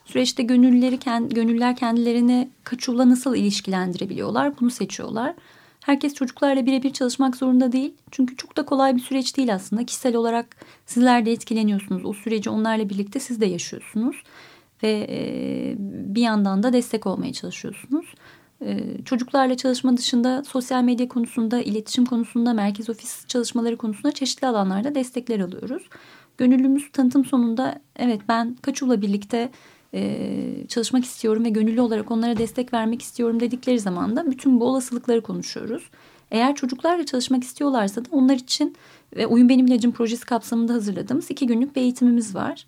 Süreçte 0.05 0.43
gönüllüleri, 0.43 0.99
gönüller 1.29 1.75
kendilerini 1.75 2.49
kaçuvla 2.63 3.09
nasıl 3.09 3.35
ilişkilendirebiliyorlar 3.35 4.59
bunu 4.59 4.69
seçiyorlar. 4.71 5.33
Herkes 5.81 6.13
çocuklarla 6.13 6.65
birebir 6.65 6.93
çalışmak 6.93 7.35
zorunda 7.35 7.71
değil. 7.71 7.93
Çünkü 8.11 8.37
çok 8.37 8.57
da 8.57 8.65
kolay 8.65 8.95
bir 8.95 9.01
süreç 9.01 9.37
değil 9.37 9.55
aslında. 9.55 9.85
Kişisel 9.85 10.15
olarak 10.15 10.55
sizler 10.85 11.25
de 11.25 11.31
etkileniyorsunuz. 11.31 12.05
O 12.05 12.13
süreci 12.13 12.49
onlarla 12.49 12.89
birlikte 12.89 13.19
siz 13.19 13.41
de 13.41 13.45
yaşıyorsunuz 13.45 14.23
ve 14.83 15.07
bir 15.87 16.21
yandan 16.21 16.63
da 16.63 16.73
destek 16.73 17.07
olmaya 17.07 17.33
çalışıyorsunuz. 17.33 18.05
E, 18.65 18.97
çocuklarla 19.05 19.57
çalışma 19.57 19.97
dışında 19.97 20.43
sosyal 20.43 20.83
medya 20.83 21.07
konusunda, 21.07 21.61
iletişim 21.61 22.05
konusunda, 22.05 22.53
merkez 22.53 22.89
ofis 22.89 23.27
çalışmaları 23.27 23.77
konusunda 23.77 24.11
çeşitli 24.11 24.47
alanlarda 24.47 24.95
destekler 24.95 25.39
alıyoruz. 25.39 25.83
Gönüllümüz 26.37 26.91
tanıtım 26.91 27.25
sonunda 27.25 27.79
evet 27.95 28.21
ben 28.29 28.55
Kaçul'la 28.61 29.01
birlikte 29.01 29.49
e, 29.93 30.67
çalışmak 30.67 31.05
istiyorum 31.05 31.45
ve 31.45 31.49
gönüllü 31.49 31.81
olarak 31.81 32.11
onlara 32.11 32.37
destek 32.37 32.73
vermek 32.73 33.01
istiyorum 33.01 33.39
dedikleri 33.39 33.79
zaman 33.79 34.15
da 34.15 34.31
bütün 34.31 34.59
bu 34.59 34.65
olasılıkları 34.65 35.21
konuşuyoruz. 35.21 35.89
Eğer 36.31 36.55
çocuklarla 36.55 37.05
çalışmak 37.05 37.43
istiyorlarsa 37.43 38.05
da 38.05 38.09
onlar 38.11 38.35
için 38.35 38.75
ve 39.15 39.27
Oyun 39.27 39.49
Benim 39.49 39.67
İlacım 39.67 39.91
projesi 39.91 40.25
kapsamında 40.25 40.73
hazırladığımız 40.73 41.31
iki 41.31 41.47
günlük 41.47 41.75
bir 41.75 41.81
eğitimimiz 41.81 42.35
var. 42.35 42.67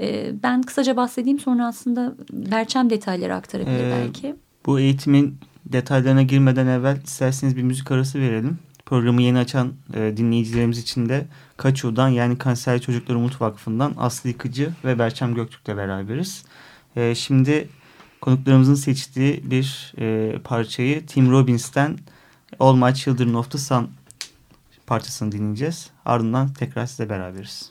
Ee, 0.00 0.32
ben 0.42 0.62
kısaca 0.62 0.96
bahsedeyim 0.96 1.38
sonra 1.38 1.66
aslında 1.66 2.14
Berçem 2.32 2.90
detayları 2.90 3.34
aktarabilir 3.34 3.84
ee, 3.84 3.90
belki. 3.90 4.34
Bu 4.66 4.80
eğitimin 4.80 5.38
detaylarına 5.66 6.22
girmeden 6.22 6.66
evvel 6.66 7.02
isterseniz 7.04 7.56
bir 7.56 7.62
müzik 7.62 7.90
arası 7.90 8.20
verelim. 8.20 8.58
Programı 8.86 9.22
yeni 9.22 9.38
açan 9.38 9.72
e, 9.94 10.16
dinleyicilerimiz 10.16 10.78
için 10.78 11.08
de 11.08 11.26
Kaçu'dan 11.56 12.08
yani 12.08 12.38
Kanser 12.38 12.80
Çocuklar 12.80 13.14
Umut 13.14 13.40
Vakfı'ndan 13.40 13.94
Aslı 13.96 14.28
Yıkıcı 14.28 14.72
ve 14.84 14.98
Berçem 14.98 15.34
Göktürk'le 15.34 15.76
beraberiz. 15.76 16.44
E, 16.96 17.14
şimdi 17.14 17.68
konuklarımızın 18.20 18.74
seçtiği 18.74 19.50
bir 19.50 19.94
e, 19.98 20.38
parçayı 20.44 21.06
Tim 21.06 21.30
Robbins'ten 21.30 21.98
All 22.60 22.76
My 22.76 22.94
Children 22.94 23.34
of 23.34 23.50
the 23.50 23.58
Sun 23.58 23.90
parçasını 24.86 25.32
dinleyeceğiz. 25.32 25.90
Ardından 26.04 26.52
tekrar 26.52 26.86
size 26.86 27.08
beraberiz. 27.08 27.70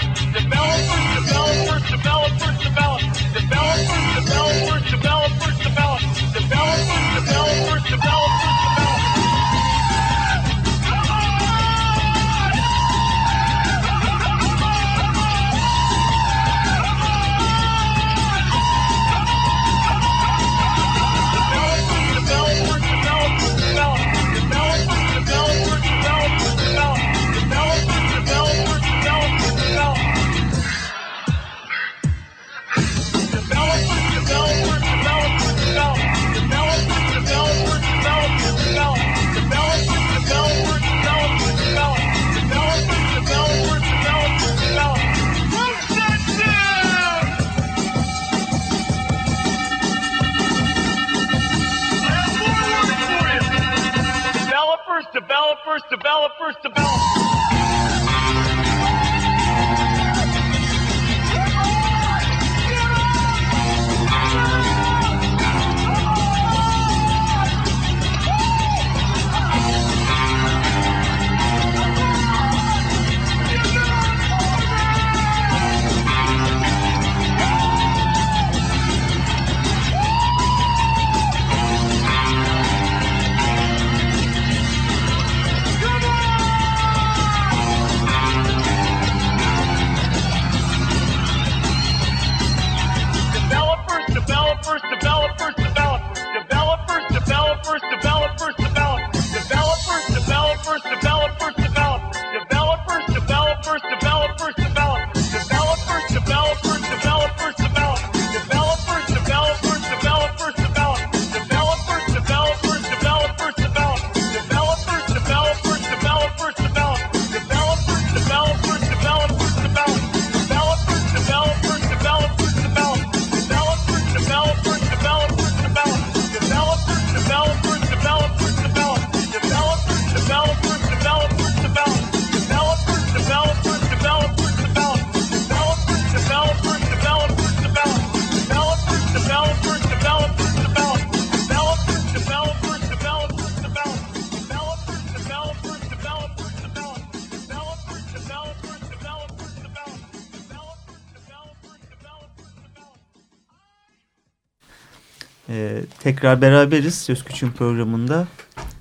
tekrar 156.21 156.41
beraberiz 156.41 156.95
Söz 156.95 157.23
Küçüğün 157.23 157.51
programında. 157.51 158.27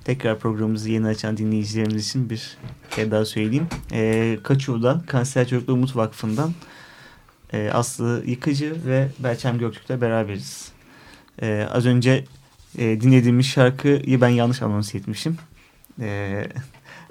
Tekrar 0.05 0.39
programımızı 0.39 0.91
yeni 0.91 1.07
açan 1.07 1.37
dinleyicilerimiz 1.37 2.09
için 2.09 2.31
bir 2.31 2.57
kere 2.91 3.11
daha 3.11 3.25
söyleyeyim. 3.25 3.67
E, 3.93 4.39
Kaçuğ'dan, 4.43 5.01
Kanser 5.01 5.49
Çocukluğu 5.49 5.73
Umut 5.73 5.97
Vakfı'ndan 5.97 6.53
e, 7.53 7.71
Aslı 7.73 8.23
Yıkıcı 8.27 8.77
ve 8.87 9.09
Berçem 9.19 9.59
Göktürk'le 9.59 10.01
beraberiz. 10.01 10.73
E, 11.43 11.69
az 11.71 11.87
önce 11.87 12.25
e, 12.79 13.01
dinlediğimiz 13.01 13.47
şarkıyı 13.47 14.21
ben 14.21 14.29
yanlış 14.29 14.63
anons 14.63 14.95
etmişim. 14.95 15.37
E, 16.01 16.45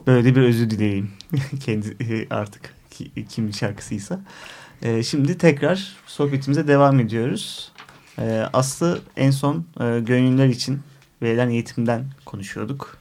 böyle 0.08 0.36
bir 0.36 0.42
özür 0.42 0.70
dileyeyim. 0.70 1.12
Kendi 1.66 1.88
e, 2.04 2.36
artık 2.36 2.76
kimin 3.30 3.52
şarkısıysa. 3.52 4.20
E, 4.82 5.04
şimdi 5.04 5.38
tekrar 5.38 5.98
sohbetimize 6.06 6.68
devam 6.68 7.00
ediyoruz. 7.00 7.72
E, 8.22 8.44
Aslı 8.54 9.00
en 9.18 9.32
son 9.32 9.66
e, 9.80 10.00
gönüllüler 10.00 10.48
için 10.48 10.80
verilen 11.22 11.50
eğitimden 11.50 12.06
konuşuyorduk. 12.26 12.98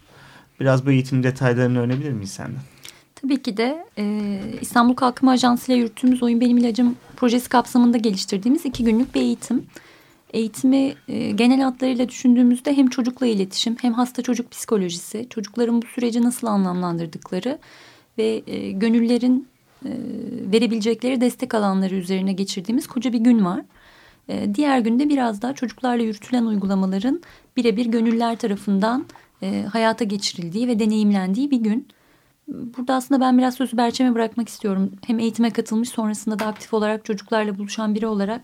Biraz 0.60 0.86
bu 0.86 0.90
eğitim 0.90 1.22
detaylarını 1.22 1.78
öğrenebilir 1.78 2.12
miyiz 2.12 2.30
senden? 2.30 2.60
Tabii 3.14 3.42
ki 3.42 3.56
de 3.56 3.86
e, 3.98 4.40
İstanbul 4.60 4.94
Kalkınma 4.94 5.32
Ajansı 5.32 5.72
ile 5.72 5.78
yürüttüğümüz 5.78 6.22
Oyun 6.22 6.40
Benim 6.40 6.56
İlacım 6.56 6.96
projesi 7.16 7.48
kapsamında 7.48 7.96
geliştirdiğimiz 7.96 8.64
iki 8.64 8.84
günlük 8.84 9.14
bir 9.14 9.20
eğitim. 9.20 9.66
Eğitimi 10.32 10.94
e, 11.08 11.30
genel 11.30 11.60
hatlarıyla 11.60 12.08
düşündüğümüzde 12.08 12.76
hem 12.76 12.88
çocukla 12.88 13.26
iletişim 13.26 13.76
hem 13.80 13.92
hasta 13.92 14.22
çocuk 14.22 14.50
psikolojisi, 14.50 15.26
çocukların 15.30 15.82
bu 15.82 15.86
süreci 15.86 16.22
nasıl 16.22 16.46
anlamlandırdıkları 16.46 17.58
ve 18.18 18.42
e, 18.46 18.70
gönüllerin 18.72 19.48
e, 19.84 19.90
verebilecekleri 20.52 21.20
destek 21.20 21.54
alanları 21.54 21.94
üzerine 21.94 22.32
geçirdiğimiz 22.32 22.86
koca 22.86 23.12
bir 23.12 23.18
gün 23.18 23.44
var. 23.44 23.60
E, 24.28 24.54
diğer 24.54 24.78
günde 24.78 25.08
biraz 25.08 25.42
daha 25.42 25.54
çocuklarla 25.54 26.02
yürütülen 26.02 26.44
uygulamaların 26.44 27.22
birebir 27.56 27.86
gönüller 27.86 28.36
tarafından 28.36 29.06
e, 29.42 29.62
hayata 29.72 30.04
geçirildiği 30.04 30.68
ve 30.68 30.78
deneyimlendiği 30.78 31.50
bir 31.50 31.60
gün. 31.60 31.88
Burada 32.48 32.94
aslında 32.94 33.20
ben 33.20 33.38
biraz 33.38 33.54
sözü 33.54 33.76
Berçem'e 33.76 34.14
bırakmak 34.14 34.48
istiyorum. 34.48 34.92
Hem 35.06 35.18
eğitime 35.18 35.50
katılmış 35.50 35.88
sonrasında 35.88 36.38
da 36.38 36.46
aktif 36.46 36.74
olarak 36.74 37.04
çocuklarla 37.04 37.58
buluşan 37.58 37.94
biri 37.94 38.06
olarak 38.06 38.40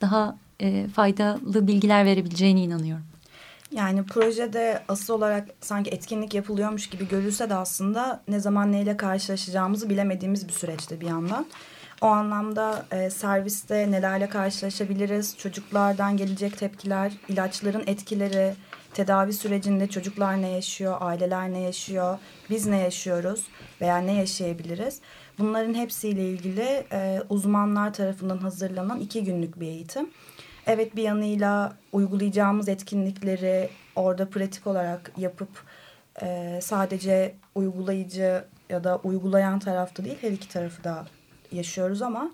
daha 0.00 0.36
e, 0.60 0.86
faydalı 0.88 1.66
bilgiler 1.66 2.04
verebileceğine 2.04 2.62
inanıyorum. 2.62 3.04
Yani 3.72 4.04
projede 4.04 4.82
asıl 4.88 5.14
olarak 5.14 5.48
sanki 5.60 5.90
etkinlik 5.90 6.34
yapılıyormuş 6.34 6.90
gibi 6.90 7.08
görülse 7.08 7.50
de 7.50 7.54
aslında 7.54 8.22
ne 8.28 8.40
zaman 8.40 8.72
neyle 8.72 8.96
karşılaşacağımızı 8.96 9.90
bilemediğimiz 9.90 10.48
bir 10.48 10.52
süreçte 10.52 11.00
bir 11.00 11.06
yandan. 11.06 11.46
O 12.02 12.06
anlamda 12.06 12.86
e, 12.90 13.10
serviste 13.10 13.90
nelerle 13.90 14.28
karşılaşabiliriz, 14.28 15.36
çocuklardan 15.38 16.16
gelecek 16.16 16.58
tepkiler, 16.58 17.12
ilaçların 17.28 17.82
etkileri, 17.86 18.54
tedavi 18.94 19.32
sürecinde 19.32 19.86
çocuklar 19.86 20.42
ne 20.42 20.48
yaşıyor, 20.48 20.96
aileler 21.00 21.52
ne 21.52 21.60
yaşıyor, 21.60 22.18
biz 22.50 22.66
ne 22.66 22.78
yaşıyoruz 22.78 23.46
veya 23.80 23.98
ne 23.98 24.12
yaşayabiliriz. 24.12 25.00
Bunların 25.38 25.74
hepsiyle 25.74 26.28
ilgili 26.28 26.84
e, 26.92 27.22
uzmanlar 27.28 27.94
tarafından 27.94 28.38
hazırlanan 28.38 29.00
iki 29.00 29.24
günlük 29.24 29.60
bir 29.60 29.66
eğitim. 29.66 30.10
Evet 30.66 30.96
bir 30.96 31.02
yanıyla 31.02 31.72
uygulayacağımız 31.92 32.68
etkinlikleri 32.68 33.70
orada 33.96 34.30
pratik 34.30 34.66
olarak 34.66 35.12
yapıp 35.16 35.64
e, 36.22 36.58
sadece 36.62 37.34
uygulayıcı 37.54 38.44
ya 38.70 38.84
da 38.84 38.96
uygulayan 39.04 39.58
tarafta 39.58 40.04
değil 40.04 40.18
her 40.20 40.30
iki 40.30 40.48
tarafı 40.48 40.84
da 40.84 41.06
yaşıyoruz 41.54 42.02
ama 42.02 42.30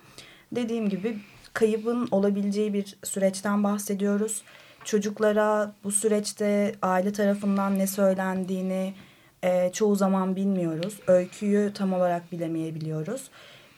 dediğim 0.52 0.88
gibi 0.88 1.18
kaybın 1.52 2.08
olabileceği 2.10 2.74
bir 2.74 2.96
süreçten 3.04 3.64
bahsediyoruz. 3.64 4.42
Çocuklara 4.84 5.72
bu 5.84 5.92
süreçte 5.92 6.74
aile 6.82 7.12
tarafından 7.12 7.78
ne 7.78 7.86
söylendiğini 7.86 8.94
e, 9.42 9.72
çoğu 9.72 9.96
zaman 9.96 10.36
bilmiyoruz. 10.36 11.00
Öyküyü 11.06 11.72
tam 11.74 11.92
olarak 11.92 12.32
bilemeyebiliyoruz. 12.32 13.30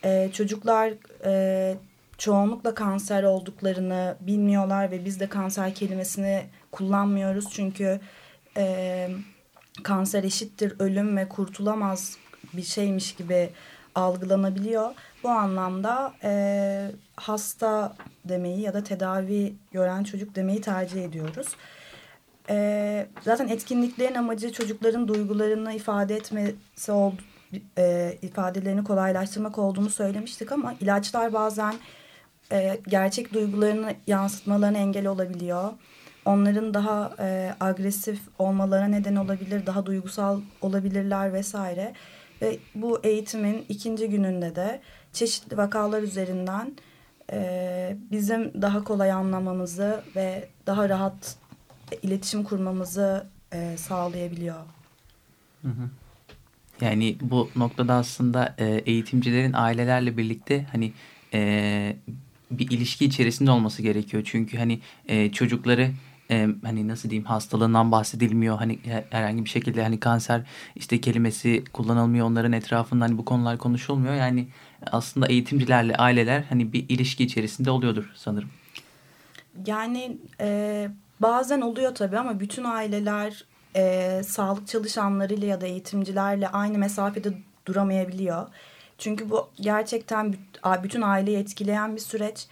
E, 0.05 0.31
çocuklar 0.33 0.93
e, 1.25 1.77
çoğunlukla 2.19 2.75
kanser 2.75 3.23
olduklarını 3.23 4.17
bilmiyorlar 4.21 4.91
ve 4.91 5.05
biz 5.05 5.21
de 5.21 5.29
kanser 5.29 5.75
kelimesini 5.75 6.43
kullanmıyoruz. 6.73 7.45
Çünkü 7.51 8.01
e, 8.57 9.09
kanser 9.83 10.25
eşittir 10.25 10.75
ölüm 10.79 11.17
ve 11.17 11.29
kurtulamaz 11.29 12.17
bir 12.53 12.63
şeymiş 12.63 13.15
gibi 13.15 13.51
algılanabiliyor. 13.95 14.91
Bu 15.23 15.29
anlamda 15.29 16.15
e, 16.23 16.93
hasta 17.17 17.97
demeyi 18.25 18.61
ya 18.61 18.75
da 18.75 18.85
tedavi 18.85 19.55
gören 19.73 20.05
çocuk 20.05 20.35
demeyi 20.35 20.61
tercih 20.61 21.05
ediyoruz. 21.05 21.49
E, 22.51 23.07
zaten 23.23 23.49
etkinliklerin 23.49 24.15
amacı 24.15 24.53
çocukların 24.53 25.09
duygularını 25.09 25.73
ifade 25.73 26.17
etmesi 26.17 26.93
oldu, 26.93 27.23
e, 27.79 28.19
ifadelerini 28.23 28.85
kolaylaştırmak 28.85 29.59
olduğunu 29.59 29.91
söylemiştik 29.91 30.53
ama 30.53 30.75
ilaçlar 30.81 31.33
bazen 31.33 31.75
e, 32.53 32.79
gerçek 32.89 33.35
duygularını 33.35 33.95
yansıtmalarına 34.07 34.79
engel 34.79 35.07
olabiliyor. 35.07 35.73
Onların 36.25 36.75
daha 36.75 37.15
e, 37.19 37.55
agresif 37.61 38.21
olmalarına 38.39 38.87
neden 38.87 39.17
olabilir, 39.17 39.67
daha 39.67 39.87
duygusal 39.87 40.41
olabilirler 40.61 41.33
vesaire. 41.33 41.93
Ve 42.43 42.59
bu 42.75 43.01
eğitimin 43.03 43.65
ikinci 43.69 44.09
gününde 44.09 44.57
de 44.57 44.81
çeşitli 45.13 45.57
vakalar 45.57 46.03
üzerinden 46.03 46.73
e, 47.33 47.97
bizim 48.11 48.63
daha 48.63 48.85
kolay 48.85 49.13
anlamamızı 49.13 50.03
ve 50.17 50.49
daha 50.67 50.89
rahat 50.89 51.37
iletişim 52.03 52.45
kurmamızı 52.45 53.27
e, 53.53 53.77
sağlayabiliyor. 53.77 54.57
Hı 55.63 55.69
hı. 55.69 55.91
Yani 56.81 57.17
bu 57.21 57.51
noktada 57.57 57.95
aslında 57.95 58.55
e, 58.59 58.65
eğitimcilerin 58.67 59.53
ailelerle 59.53 60.17
birlikte 60.17 60.67
hani 60.73 60.93
e, 61.35 61.97
bir 62.51 62.71
ilişki 62.71 63.05
içerisinde 63.05 63.51
olması 63.51 63.83
gerekiyor. 63.83 64.23
Çünkü 64.27 64.59
hani 64.59 64.81
e, 65.09 65.33
çocukları 65.33 65.91
e, 66.31 66.49
hani 66.65 66.89
nasıl 66.89 67.11
diyeyim 67.11 67.25
hastalığından 67.25 67.93
bahsedilmiyor. 67.93 68.59
Hani 68.59 68.79
herhangi 69.11 69.45
bir 69.45 69.51
şekilde 69.51 69.83
hani 69.83 70.01
kanser 70.01 70.43
işte 70.77 71.01
kelimesi 71.01 71.65
kullanılmıyor. 71.73 72.27
Onların 72.27 72.53
etrafında 72.53 73.05
hani 73.05 73.19
bu 73.19 73.25
konular 73.25 73.59
konuşulmuyor. 73.59 74.15
Yani 74.15 74.49
aslında 74.93 75.27
eğitimcilerle 75.27 75.97
aileler 75.97 76.45
hani 76.49 76.73
bir 76.73 76.89
ilişki 76.89 77.25
içerisinde 77.25 77.71
oluyordur 77.71 78.13
sanırım. 78.15 78.51
Yani 79.67 80.19
e, 80.41 80.89
bazen 81.21 81.61
oluyor 81.61 81.95
tabii 81.95 82.19
ama 82.19 82.41
bütün 82.41 82.65
aileler 82.65 83.45
e, 83.77 84.23
sağlık 84.27 84.69
çalışanlarıyla 84.69 85.49
ya 85.49 85.61
da 85.61 85.67
eğitimcilerle 85.67 86.49
aynı 86.49 86.79
mesafede 86.79 87.33
duramayabiliyor. 87.67 88.47
Çünkü 88.99 89.31
bu 89.31 89.49
gerçekten 89.61 90.35
bütün 90.83 91.03
aileyi 91.03 91.37
etkileyen 91.37 91.97
bir 91.97 92.01
süreç. 92.01 92.47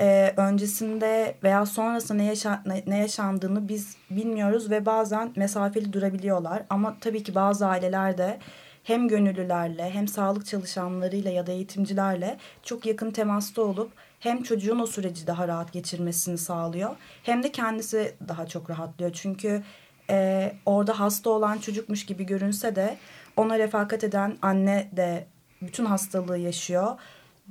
Ee, 0.00 0.34
öncesinde 0.36 1.34
veya 1.42 1.66
sonrasında 1.66 2.18
ne, 2.18 2.24
yaşa 2.24 2.62
ne 2.86 2.98
yaşandığını 2.98 3.68
biz 3.68 3.96
bilmiyoruz 4.10 4.70
ve 4.70 4.86
bazen 4.86 5.32
mesafeli 5.36 5.92
durabiliyorlar. 5.92 6.62
Ama 6.70 6.96
tabii 7.00 7.22
ki 7.22 7.34
bazı 7.34 7.66
ailelerde 7.66 8.38
hem 8.84 9.08
gönüllülerle 9.08 9.90
hem 9.90 10.08
sağlık 10.08 10.46
çalışanlarıyla 10.46 11.30
ya 11.30 11.46
da 11.46 11.52
eğitimcilerle 11.52 12.38
çok 12.62 12.86
yakın 12.86 13.10
temasta 13.10 13.62
olup 13.62 13.90
hem 14.20 14.42
çocuğun 14.42 14.80
o 14.80 14.86
süreci 14.86 15.26
daha 15.26 15.48
rahat 15.48 15.72
geçirmesini 15.72 16.38
sağlıyor 16.38 16.96
hem 17.22 17.42
de 17.42 17.52
kendisi 17.52 18.14
daha 18.28 18.46
çok 18.46 18.70
rahatlıyor. 18.70 19.12
Çünkü 19.12 19.62
e, 20.10 20.52
orada 20.66 21.00
hasta 21.00 21.30
olan 21.30 21.58
çocukmuş 21.58 22.06
gibi 22.06 22.26
görünse 22.26 22.76
de 22.76 22.96
ona 23.36 23.58
refakat 23.58 24.04
eden 24.04 24.36
anne 24.42 24.90
de 24.92 25.26
bütün 25.62 25.84
hastalığı 25.84 26.38
yaşıyor. 26.38 26.96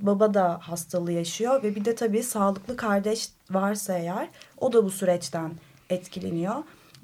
Baba 0.01 0.33
da 0.33 0.59
hastalığı 0.61 1.11
yaşıyor 1.11 1.63
ve 1.63 1.75
bir 1.75 1.85
de 1.85 1.95
tabii 1.95 2.23
sağlıklı 2.23 2.77
kardeş 2.77 3.29
varsa 3.51 3.97
eğer 3.97 4.29
o 4.57 4.73
da 4.73 4.83
bu 4.83 4.89
süreçten 4.89 5.51
etkileniyor. 5.89 6.55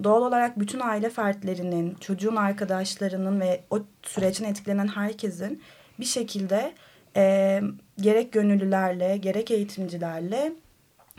Doğal 0.04 0.22
olarak 0.22 0.60
bütün 0.60 0.80
aile 0.80 1.10
fertlerinin, 1.10 1.96
çocuğun 1.96 2.36
arkadaşlarının 2.36 3.40
ve 3.40 3.64
o 3.70 3.80
sürecin 4.04 4.46
etkilenen 4.46 4.88
herkesin 4.88 5.62
bir 6.00 6.06
şekilde 6.06 6.74
e, 7.16 7.62
gerek 7.98 8.34
gönüllülerle 8.34 9.18
gerek 9.18 9.52
eğitimcilerle 9.52 10.54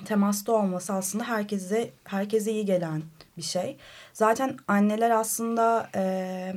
temasta 0.04 0.52
olması 0.52 0.92
aslında 0.92 1.24
herkese 1.24 1.90
herkese 2.04 2.52
iyi 2.52 2.64
gelen 2.64 3.02
bir 3.36 3.42
şey. 3.42 3.76
Zaten 4.12 4.56
anneler 4.68 5.10
aslında 5.10 5.90
e, 5.94 6.52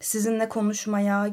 sizinle 0.00 0.48
konuşmaya, 0.48 1.30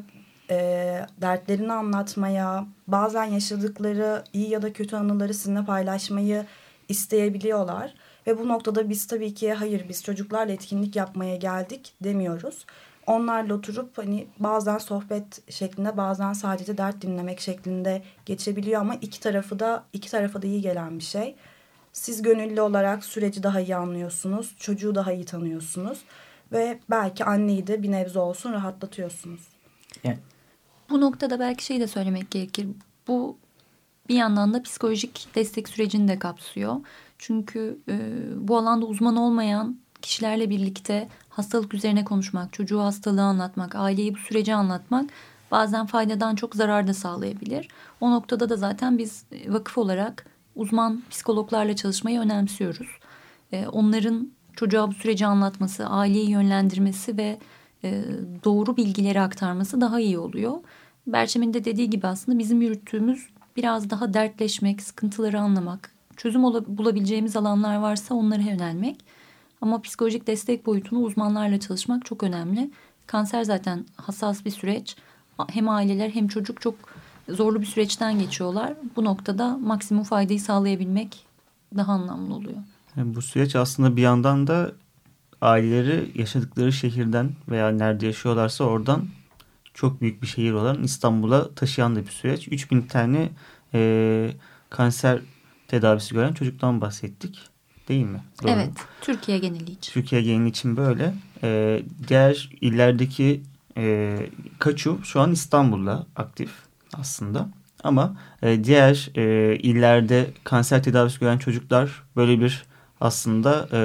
e, 0.52 1.06
dertlerini 1.22 1.74
anlatmaya, 1.74 2.66
bazen 2.88 3.24
yaşadıkları 3.24 4.24
iyi 4.34 4.50
ya 4.50 4.62
da 4.62 4.74
kötü 4.74 4.96
anıları 4.96 5.34
sizinle 5.34 5.66
paylaşmayı 5.66 6.46
isteyebiliyorlar. 6.90 7.94
Ve 8.28 8.40
bu 8.40 8.48
noktada 8.48 8.90
biz 8.90 9.08
tabii 9.08 9.34
ki 9.34 9.54
hayır 9.54 9.90
biz 9.90 10.04
çocuklarla 10.04 10.54
etkinlik 10.54 10.96
yapmaya 10.96 11.36
geldik 11.36 11.94
demiyoruz. 12.04 12.66
Onlarla 13.08 13.54
oturup 13.54 13.98
hani 13.98 14.28
bazen 14.40 14.78
sohbet 14.78 15.52
şeklinde 15.52 15.98
bazen 15.98 16.34
sadece 16.34 16.78
dert 16.78 17.02
dinlemek 17.02 17.40
şeklinde 17.40 18.02
geçebiliyor 18.26 18.82
ama 18.82 18.96
iki 18.96 19.20
tarafı 19.20 19.60
da 19.60 19.84
iki 19.94 20.12
tarafa 20.12 20.42
da 20.42 20.48
iyi 20.48 20.62
gelen 20.62 21.00
bir 21.00 21.04
şey. 21.04 21.36
Siz 21.94 22.22
gönüllü 22.22 22.62
olarak 22.62 23.06
süreci 23.06 23.44
daha 23.44 23.62
iyi 23.62 23.76
anlıyorsunuz, 23.76 24.56
çocuğu 24.58 24.96
daha 24.96 25.12
iyi 25.12 25.26
tanıyorsunuz 25.26 26.02
ve 26.52 26.80
belki 26.90 27.26
anneyi 27.26 27.68
de 27.68 27.84
bir 27.84 27.92
nebze 27.92 28.20
olsun 28.20 28.54
rahatlatıyorsunuz. 28.54 29.42
Yani, 30.04 30.18
Bu 30.92 31.02
noktada 31.02 31.40
belki 31.40 31.66
şey 31.66 31.80
de 31.80 31.88
söylemek 31.88 32.32
gerekir. 32.32 32.68
Bu 33.08 33.38
bir 34.10 34.16
yandan 34.16 34.54
da 34.54 34.64
psikolojik 34.64 35.28
destek 35.36 35.70
sürecini 35.70 36.08
de 36.08 36.20
kapsıyor. 36.20 36.76
Çünkü 37.18 37.80
e, 37.90 38.00
bu 38.36 38.58
alanda 38.58 38.86
uzman 38.86 39.16
olmayan 39.16 39.78
kişilerle 40.02 40.50
birlikte 40.50 41.10
hastalık 41.30 41.74
üzerine 41.74 42.06
konuşmak, 42.06 42.54
çocuğu 42.54 42.82
hastalığı 42.82 43.22
anlatmak, 43.22 43.76
aileyi 43.76 44.14
bu 44.14 44.18
süreci 44.18 44.56
anlatmak 44.56 45.10
bazen 45.52 45.86
faydadan 45.86 46.36
çok 46.36 46.56
zarar 46.56 46.88
da 46.88 46.94
sağlayabilir. 46.94 47.68
O 48.02 48.12
noktada 48.12 48.50
da 48.50 48.56
zaten 48.56 48.98
biz 48.98 49.26
e, 49.32 49.54
vakıf 49.54 49.78
olarak 49.78 50.26
uzman 50.56 51.04
psikologlarla 51.10 51.76
çalışmayı 51.76 52.20
önemsiyoruz. 52.20 52.88
E, 53.52 53.68
onların 53.68 54.32
çocuğa 54.56 54.88
bu 54.88 54.94
süreci 54.94 55.26
anlatması, 55.26 55.88
aileyi 55.88 56.30
yönlendirmesi 56.30 57.18
ve 57.18 57.40
e, 57.84 58.04
doğru 58.44 58.78
bilgileri 58.78 59.22
aktarması 59.22 59.82
daha 59.82 60.00
iyi 60.00 60.20
oluyor. 60.20 60.54
Berçem'in 61.08 61.54
de 61.54 61.66
dediği 61.66 61.90
gibi 61.90 62.08
aslında 62.08 62.40
bizim 62.40 62.62
yürüttüğümüz 62.62 63.28
biraz 63.58 63.90
daha 63.90 64.14
dertleşmek, 64.14 64.82
sıkıntıları 64.82 65.40
anlamak, 65.40 65.92
çözüm 66.18 66.44
bulabileceğimiz 66.44 67.36
alanlar 67.36 67.76
varsa 67.76 68.16
onlara 68.16 68.42
yönelmek. 68.42 68.98
Ama 69.62 69.82
psikolojik 69.82 70.28
destek 70.28 70.66
boyutunu 70.66 71.00
uzmanlarla 71.00 71.60
çalışmak 71.60 72.06
çok 72.06 72.24
önemli. 72.24 72.72
Kanser 73.08 73.44
zaten 73.44 73.86
hassas 73.96 74.46
bir 74.46 74.52
süreç. 74.52 74.96
Hem 75.50 75.70
aileler 75.70 76.10
hem 76.10 76.28
çocuk 76.28 76.62
çok 76.62 76.76
zorlu 77.30 77.62
bir 77.62 77.66
süreçten 77.66 78.20
geçiyorlar. 78.20 78.74
Bu 78.96 79.06
noktada 79.06 79.58
maksimum 79.58 80.04
faydayı 80.04 80.42
sağlayabilmek 80.42 81.26
daha 81.78 81.94
anlamlı 81.94 82.36
oluyor. 82.36 82.58
Yani 82.96 83.16
bu 83.16 83.22
süreç 83.22 83.56
aslında 83.56 83.96
bir 83.96 84.02
yandan 84.02 84.48
da 84.48 84.72
aileleri 85.42 86.12
yaşadıkları 86.16 86.74
şehirden 86.74 87.30
veya 87.50 87.70
nerede 87.70 88.06
yaşıyorlarsa 88.06 88.64
oradan 88.64 89.08
çok 89.82 90.02
büyük 90.02 90.22
bir 90.22 90.28
şehir 90.28 90.52
olan 90.52 90.84
İstanbul'a 90.84 91.56
taşıyan 91.56 91.96
da 91.96 92.00
bir 92.06 92.12
süreç. 92.12 92.48
3000 92.48 92.82
tane 92.82 93.30
e, 93.74 94.32
kanser 94.70 95.20
tedavisi 95.68 96.14
gören 96.14 96.34
çocuktan 96.34 96.82
bahsettik. 96.82 97.40
Değil 97.88 98.06
mi? 98.06 98.24
Doğru. 98.44 98.52
Evet. 98.52 98.72
Türkiye 99.02 99.38
geneli 99.38 99.72
için. 99.72 99.94
Türkiye 99.94 100.22
geneli 100.22 100.50
için 100.50 100.78
böyle. 100.78 101.14
E, 101.44 101.82
diğer 102.08 102.50
illerdeki 102.62 103.42
e, 103.78 104.18
kaçu 104.60 105.00
şu 105.04 105.22
an 105.22 105.32
İstanbul'da 105.32 106.06
aktif 106.16 106.52
aslında. 106.94 107.50
Ama 107.84 108.18
e, 108.42 108.64
diğer 108.64 109.10
e, 109.16 109.56
illerde 109.56 110.32
kanser 110.44 110.84
tedavisi 110.84 111.20
gören 111.20 111.38
çocuklar 111.38 112.04
böyle 112.16 112.40
bir 112.42 112.64
aslında 113.02 113.68
e, 113.74 113.82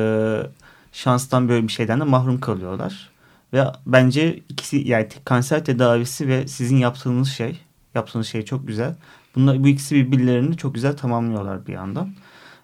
şanstan 0.93 1.49
böyle 1.49 1.69
bir 1.69 1.73
şeyden 1.73 2.01
de 2.01 2.05
mahrum 2.05 2.41
kalıyorlar. 2.41 3.16
Ve 3.53 3.65
bence 3.87 4.37
ikisi 4.49 4.77
yani 4.77 5.09
kanser 5.25 5.65
tedavisi 5.65 6.29
ve 6.29 6.49
sizin 6.49 6.77
yaptığınız 6.77 7.29
şey, 7.29 7.61
yaptığınız 7.95 8.27
şey 8.27 8.43
çok 8.45 8.67
güzel. 8.67 8.95
Bunlar, 9.35 9.65
bu 9.65 9.69
ikisi 9.69 9.95
birbirlerini 9.95 10.57
çok 10.57 10.75
güzel 10.75 10.97
tamamlıyorlar 10.97 11.67
bir 11.67 11.73
yandan. 11.73 12.15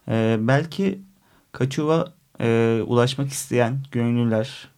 Ee, 0.08 0.36
belki 0.40 1.00
Kaçuva 1.52 2.12
e, 2.40 2.80
ulaşmak 2.86 3.28
isteyen 3.30 3.82
gönüllüler, 3.90 4.68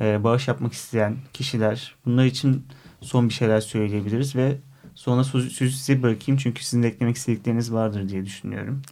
e, 0.00 0.24
bağış 0.24 0.48
yapmak 0.48 0.72
isteyen 0.72 1.16
kişiler 1.32 1.94
bunlar 2.06 2.24
için 2.24 2.66
son 3.00 3.28
bir 3.28 3.34
şeyler 3.34 3.60
söyleyebiliriz 3.60 4.36
ve 4.36 4.56
sonra 4.94 5.24
sözü, 5.24 5.70
size 5.70 6.02
bırakayım 6.02 6.38
çünkü 6.38 6.64
sizin 6.64 6.82
de 6.82 6.88
eklemek 6.88 7.16
istedikleriniz 7.16 7.72
vardır 7.72 8.08
diye 8.08 8.26
düşünüyorum. 8.26 8.82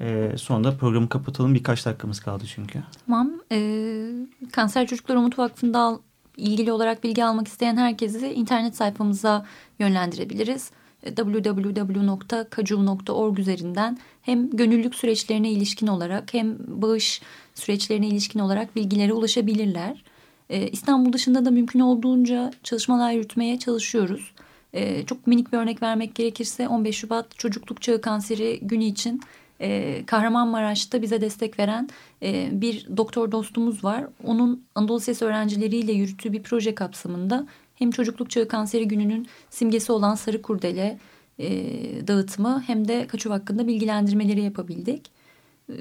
Ee, 0.00 0.32
sonra 0.36 0.64
da 0.64 0.76
programı 0.76 1.08
kapatalım. 1.08 1.54
Birkaç 1.54 1.86
dakikamız 1.86 2.20
kaldı 2.20 2.44
çünkü. 2.54 2.82
Tamam. 3.06 3.32
Ee, 3.52 4.10
Kanser 4.52 4.86
Çocuklar 4.86 5.16
Umut 5.16 5.38
Vakfı'nda 5.38 6.00
ilgili 6.36 6.72
olarak 6.72 7.04
bilgi 7.04 7.24
almak 7.24 7.48
isteyen 7.48 7.76
herkesi 7.76 8.32
internet 8.32 8.76
sayfamıza 8.76 9.46
yönlendirebiliriz. 9.78 10.70
www.kacuv.org 11.16 13.38
üzerinden 13.38 13.98
hem 14.22 14.50
gönüllülük 14.50 14.94
süreçlerine 14.94 15.50
ilişkin 15.50 15.86
olarak 15.86 16.34
hem 16.34 16.56
bağış 16.58 17.22
süreçlerine 17.54 18.08
ilişkin 18.08 18.40
olarak 18.40 18.76
bilgilere 18.76 19.12
ulaşabilirler. 19.12 20.04
Ee, 20.50 20.68
İstanbul 20.68 21.12
dışında 21.12 21.44
da 21.44 21.50
mümkün 21.50 21.80
olduğunca 21.80 22.52
çalışmalar 22.62 23.12
yürütmeye 23.12 23.58
çalışıyoruz. 23.58 24.32
Ee, 24.72 25.06
çok 25.06 25.26
minik 25.26 25.52
bir 25.52 25.58
örnek 25.58 25.82
vermek 25.82 26.14
gerekirse 26.14 26.68
15 26.68 26.96
Şubat 26.96 27.38
Çocukluk 27.38 27.82
Çağı 27.82 28.00
Kanseri 28.00 28.58
günü 28.62 28.84
için 28.84 29.20
e, 29.60 30.02
Kahramanmaraş'ta 30.06 31.02
bize 31.02 31.20
destek 31.20 31.58
veren 31.58 31.88
e, 32.22 32.48
bir 32.52 32.86
doktor 32.96 33.32
dostumuz 33.32 33.84
var. 33.84 34.04
Onun 34.24 34.64
Anadolu 34.74 34.98
Lisesi 34.98 35.24
öğrencileriyle 35.24 35.92
yürüttüğü 35.92 36.32
bir 36.32 36.42
proje 36.42 36.74
kapsamında 36.74 37.46
hem 37.74 37.90
çocukluk 37.90 38.30
çağı 38.30 38.48
kanseri 38.48 38.88
gününün 38.88 39.26
simgesi 39.50 39.92
olan 39.92 40.14
sarı 40.14 40.42
kurdele 40.42 40.98
e, 41.38 41.48
dağıtımı 42.06 42.62
hem 42.66 42.88
de 42.88 43.06
kaçuv 43.06 43.30
hakkında 43.30 43.66
bilgilendirmeleri 43.66 44.42
yapabildik. 44.42 45.10
E, 45.68 45.74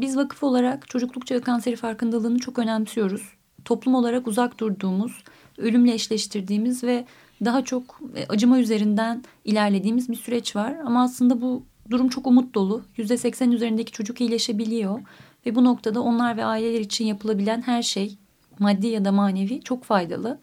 biz 0.00 0.16
vakıf 0.16 0.42
olarak 0.42 0.88
çocukluk 0.88 1.26
çağı 1.26 1.40
kanseri 1.40 1.76
farkındalığını 1.76 2.38
çok 2.38 2.58
önemsiyoruz. 2.58 3.22
Toplum 3.64 3.94
olarak 3.94 4.26
uzak 4.26 4.60
durduğumuz, 4.60 5.24
ölümle 5.58 5.94
eşleştirdiğimiz 5.94 6.84
ve 6.84 7.04
daha 7.44 7.64
çok 7.64 8.00
e, 8.16 8.26
acıma 8.26 8.58
üzerinden 8.58 9.24
ilerlediğimiz 9.44 10.08
bir 10.08 10.16
süreç 10.16 10.56
var. 10.56 10.76
Ama 10.84 11.02
aslında 11.02 11.40
bu 11.40 11.62
durum 11.90 12.08
çok 12.08 12.26
umut 12.26 12.54
dolu. 12.54 12.82
%80 12.98 13.54
üzerindeki 13.54 13.92
çocuk 13.92 14.20
iyileşebiliyor. 14.20 15.00
Ve 15.46 15.54
bu 15.54 15.64
noktada 15.64 16.00
onlar 16.00 16.36
ve 16.36 16.44
aileler 16.44 16.80
için 16.80 17.04
yapılabilen 17.04 17.62
her 17.62 17.82
şey 17.82 18.18
maddi 18.58 18.86
ya 18.86 19.04
da 19.04 19.12
manevi 19.12 19.60
çok 19.62 19.84
faydalı. 19.84 20.38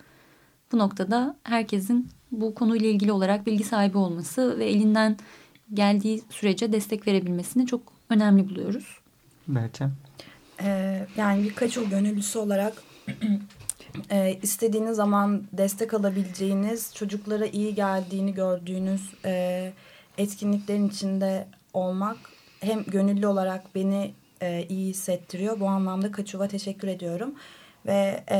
Bu 0.71 0.77
noktada 0.77 1.35
herkesin 1.43 2.09
bu 2.31 2.55
konuyla 2.55 2.89
ilgili 2.89 3.11
olarak 3.11 3.45
bilgi 3.45 3.63
sahibi 3.63 3.97
olması 3.97 4.59
ve 4.59 4.65
elinden 4.65 5.17
geldiği 5.73 6.21
sürece 6.29 6.73
destek 6.73 7.07
verebilmesini 7.07 7.67
çok 7.67 7.81
önemli 8.09 8.49
buluyoruz. 8.49 8.99
Meltem? 9.47 9.93
Ee, 10.63 11.07
yani 11.17 11.43
birkaç 11.43 11.77
o 11.77 11.89
gönüllüsü 11.89 12.39
olarak 12.39 12.73
e, 14.11 14.39
istediğiniz 14.41 14.95
zaman 14.95 15.43
destek 15.53 15.93
alabileceğiniz, 15.93 16.93
çocuklara 16.95 17.45
iyi 17.45 17.75
geldiğini 17.75 18.33
gördüğünüz 18.33 19.13
e, 19.25 19.73
etkinliklerin 20.19 20.89
içinde 20.89 21.47
olmak 21.73 22.17
hem 22.59 22.83
gönüllü 22.83 23.27
olarak 23.27 23.75
beni 23.75 24.13
e, 24.41 24.65
iyi 24.69 24.89
hissettiriyor. 24.89 25.59
Bu 25.59 25.67
anlamda 25.67 26.11
Kaçuva 26.11 26.47
teşekkür 26.47 26.87
ediyorum. 26.87 27.35
Ve 27.85 28.23
e, 28.31 28.39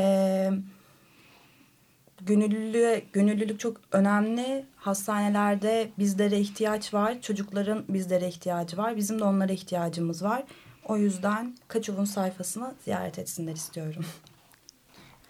gönüllülüğe, 2.20 3.02
gönüllülük 3.12 3.60
çok 3.60 3.80
önemli. 3.92 4.64
Hastanelerde 4.76 5.90
bizlere 5.98 6.40
ihtiyaç 6.40 6.94
var. 6.94 7.20
Çocukların 7.20 7.84
bizlere 7.88 8.28
ihtiyacı 8.28 8.76
var. 8.76 8.96
Bizim 8.96 9.18
de 9.18 9.24
onlara 9.24 9.52
ihtiyacımız 9.52 10.22
var. 10.22 10.42
O 10.84 10.96
yüzden 10.96 11.56
Kaçuv'un 11.68 12.04
sayfasını 12.04 12.74
ziyaret 12.84 13.18
etsinler 13.18 13.52
istiyorum. 13.52 14.04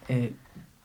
Ee, 0.09 0.29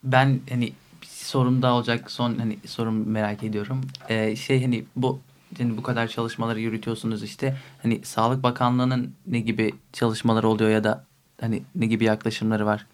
ben 0.04 0.40
hani 0.48 0.72
sorum 1.02 1.62
daha 1.62 1.74
olacak. 1.74 2.10
Son 2.10 2.34
hani 2.34 2.58
sorum 2.66 3.08
merak 3.08 3.42
ediyorum. 3.42 3.80
Ee, 4.08 4.36
şey 4.36 4.62
hani 4.62 4.84
bu 4.96 5.20
yani 5.58 5.76
bu 5.76 5.82
kadar 5.82 6.08
çalışmaları 6.08 6.60
yürütüyorsunuz 6.60 7.22
işte. 7.22 7.56
Hani 7.82 8.00
Sağlık 8.04 8.42
Bakanlığı'nın 8.42 9.14
ne 9.26 9.40
gibi 9.40 9.72
çalışmaları 9.92 10.48
oluyor 10.48 10.70
ya 10.70 10.84
da 10.84 11.04
hani 11.40 11.62
ne 11.74 11.86
gibi 11.86 12.04
yaklaşımları 12.04 12.66
var 12.66 12.86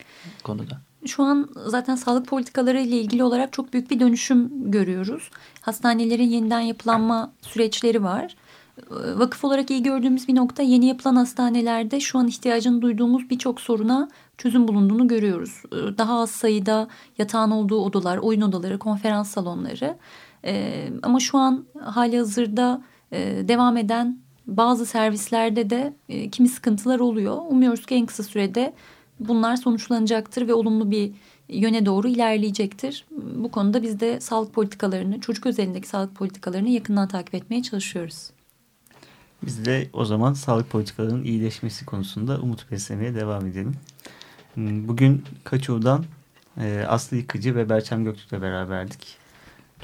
konuda? 0.45 0.81
Şu 1.07 1.23
an 1.23 1.49
zaten 1.67 1.97
sağlık 1.97 2.27
politikaları 2.27 2.81
ile 2.81 3.01
ilgili 3.01 3.25
olarak 3.25 3.53
çok 3.53 3.73
büyük 3.73 3.91
bir 3.91 4.01
dönüşüm 4.01 4.71
görüyoruz. 4.71 5.31
Hastanelerin 5.61 6.29
yeniden 6.29 6.61
yapılanma 6.61 7.33
süreçleri 7.41 8.03
var. 8.03 8.37
Vakıf 8.91 9.45
olarak 9.45 9.71
iyi 9.71 9.83
gördüğümüz 9.83 10.29
bir 10.29 10.37
nokta 10.37 10.63
yeni 10.63 10.87
yapılan 10.87 11.17
hastanelerde 11.17 12.01
şu 12.01 12.19
an 12.19 12.29
ihtiyacını 12.29 12.83
duyduğumuz 12.83 13.31
birçok 13.31 13.61
soruna 13.61 14.09
çözüm 14.39 14.69
bulunduğunu 14.69 15.09
görüyoruz. 15.09 15.63
Daha 15.73 16.21
az 16.21 16.31
sayıda 16.31 16.89
yatağın 17.19 17.51
olduğu 17.51 17.81
odalar, 17.81 18.17
oyun 18.19 18.41
odaları, 18.41 18.79
konferans 18.79 19.31
salonları 19.31 19.97
e, 20.45 20.89
ama 21.03 21.21
şu 21.21 21.39
an 21.39 21.65
hali 21.81 22.19
hazırda 22.19 22.83
e, 23.13 23.49
devam 23.49 23.77
eden 23.77 24.19
bazı 24.47 24.87
servislerde 24.87 25.71
de 25.71 25.95
e, 26.09 26.31
kimi 26.31 26.49
sıkıntılar 26.49 27.01
oluyor. 27.01 27.39
Umuyoruz 27.49 27.87
ki 27.87 27.95
en 27.95 28.07
kısa 28.07 28.23
sürede 28.23 28.73
bunlar 29.21 29.57
sonuçlanacaktır 29.57 30.49
ve 30.49 30.55
olumlu 30.55 30.91
bir 30.91 31.13
yöne 31.49 31.87
doğru 31.87 32.09
ilerleyecektir. 32.09 33.05
Bu 33.35 33.51
konuda 33.51 33.83
biz 33.83 34.01
de 34.01 34.21
sağlık 34.21 34.55
politikalarını, 34.55 35.21
çocuk 35.21 35.47
özelindeki 35.47 35.89
sağlık 35.89 36.15
politikalarını 36.15 36.69
yakından 36.69 37.09
takip 37.09 37.35
etmeye 37.35 37.63
çalışıyoruz. 37.63 38.31
Biz 39.43 39.65
de 39.65 39.89
o 39.93 40.05
zaman 40.05 40.33
sağlık 40.33 40.71
politikalarının 40.71 41.25
iyileşmesi 41.25 41.87
konusunda 41.87 42.41
umut 42.41 42.71
beslemeye 42.71 43.15
devam 43.15 43.47
edelim. 43.47 43.75
Bugün 44.57 45.25
Kaçov'dan 45.45 46.05
e, 46.61 46.85
Aslı 46.89 47.17
Yıkıcı 47.17 47.55
ve 47.55 47.69
Berçem 47.69 48.05
Göktürk'le 48.05 48.43
beraberdik. 48.43 49.22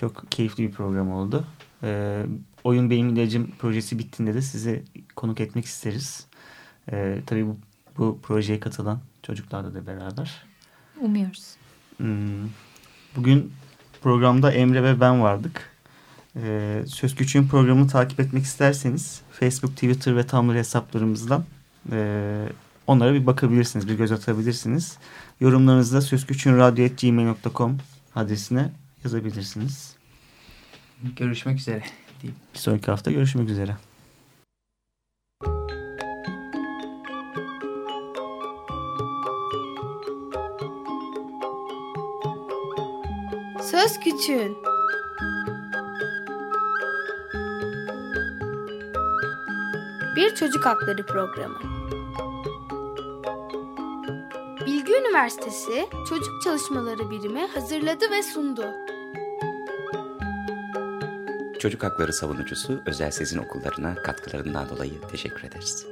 Çok 0.00 0.32
keyifli 0.32 0.68
bir 0.68 0.72
program 0.72 1.12
oldu. 1.12 1.44
E, 1.82 2.22
Oyun 2.64 2.90
Benim 2.90 3.08
İlacım 3.08 3.50
projesi 3.58 3.98
bittiğinde 3.98 4.34
de 4.34 4.42
size 4.42 4.82
konuk 5.16 5.40
etmek 5.40 5.64
isteriz. 5.64 6.26
E, 6.92 7.18
tabii 7.26 7.46
bu, 7.46 7.56
bu 7.98 8.18
projeye 8.22 8.60
katılan 8.60 9.00
çocuklarla 9.22 9.74
da 9.74 9.86
beraber. 9.86 10.42
Umuyoruz. 11.00 11.56
Hmm, 11.96 12.48
bugün 13.16 13.52
programda 14.02 14.52
Emre 14.52 14.82
ve 14.82 15.00
ben 15.00 15.22
vardık. 15.22 15.70
Ee, 16.36 16.82
Söz 16.86 17.14
Küçüğün 17.14 17.48
programını 17.48 17.88
takip 17.88 18.20
etmek 18.20 18.44
isterseniz 18.44 19.20
Facebook, 19.32 19.74
Twitter 19.74 20.16
ve 20.16 20.26
Tumblr 20.26 20.54
hesaplarımızdan 20.54 21.44
e, 21.92 22.48
onlara 22.86 23.14
bir 23.14 23.26
bakabilirsiniz, 23.26 23.88
bir 23.88 23.94
göz 23.94 24.12
atabilirsiniz. 24.12 24.98
Yorumlarınızı 25.40 25.96
da 25.96 26.00
sözküçüğünradyo.gmail.com 26.00 27.78
adresine 28.14 28.70
yazabilirsiniz. 29.04 29.96
Görüşmek 31.16 31.58
üzere 31.58 31.82
diyeyim. 32.22 32.40
Bir 32.54 32.58
sonraki 32.58 32.86
hafta 32.86 33.10
görüşmek 33.10 33.50
üzere. 33.50 33.76
Söz 43.70 44.00
Küçüğün 44.00 44.56
Bir 50.16 50.34
Çocuk 50.34 50.66
Hakları 50.66 51.06
Programı 51.06 51.58
Bilgi 54.66 54.92
Üniversitesi 54.92 55.88
Çocuk 56.08 56.42
Çalışmaları 56.44 57.10
Birimi 57.10 57.46
hazırladı 57.46 58.10
ve 58.10 58.22
sundu. 58.22 58.87
Çocuk 61.58 61.82
hakları 61.82 62.12
savunucusu 62.12 62.82
Özel 62.86 63.10
Sezin 63.10 63.38
Okullarına 63.38 63.94
katkılarından 63.94 64.68
dolayı 64.68 64.92
teşekkür 65.10 65.44
ederiz. 65.44 65.86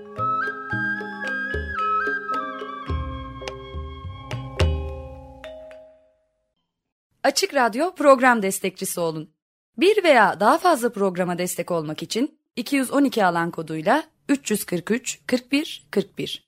Açık 7.22 7.54
Radyo 7.54 7.94
program 7.94 8.42
destekçisi 8.42 9.00
olun. 9.00 9.30
Bir 9.78 10.04
veya 10.04 10.40
daha 10.40 10.58
fazla 10.58 10.92
programa 10.92 11.38
destek 11.38 11.70
olmak 11.70 12.02
için 12.02 12.38
212 12.56 13.26
alan 13.26 13.50
koduyla 13.50 14.04
343 14.28 15.20
41 15.26 15.86
41 15.90 16.45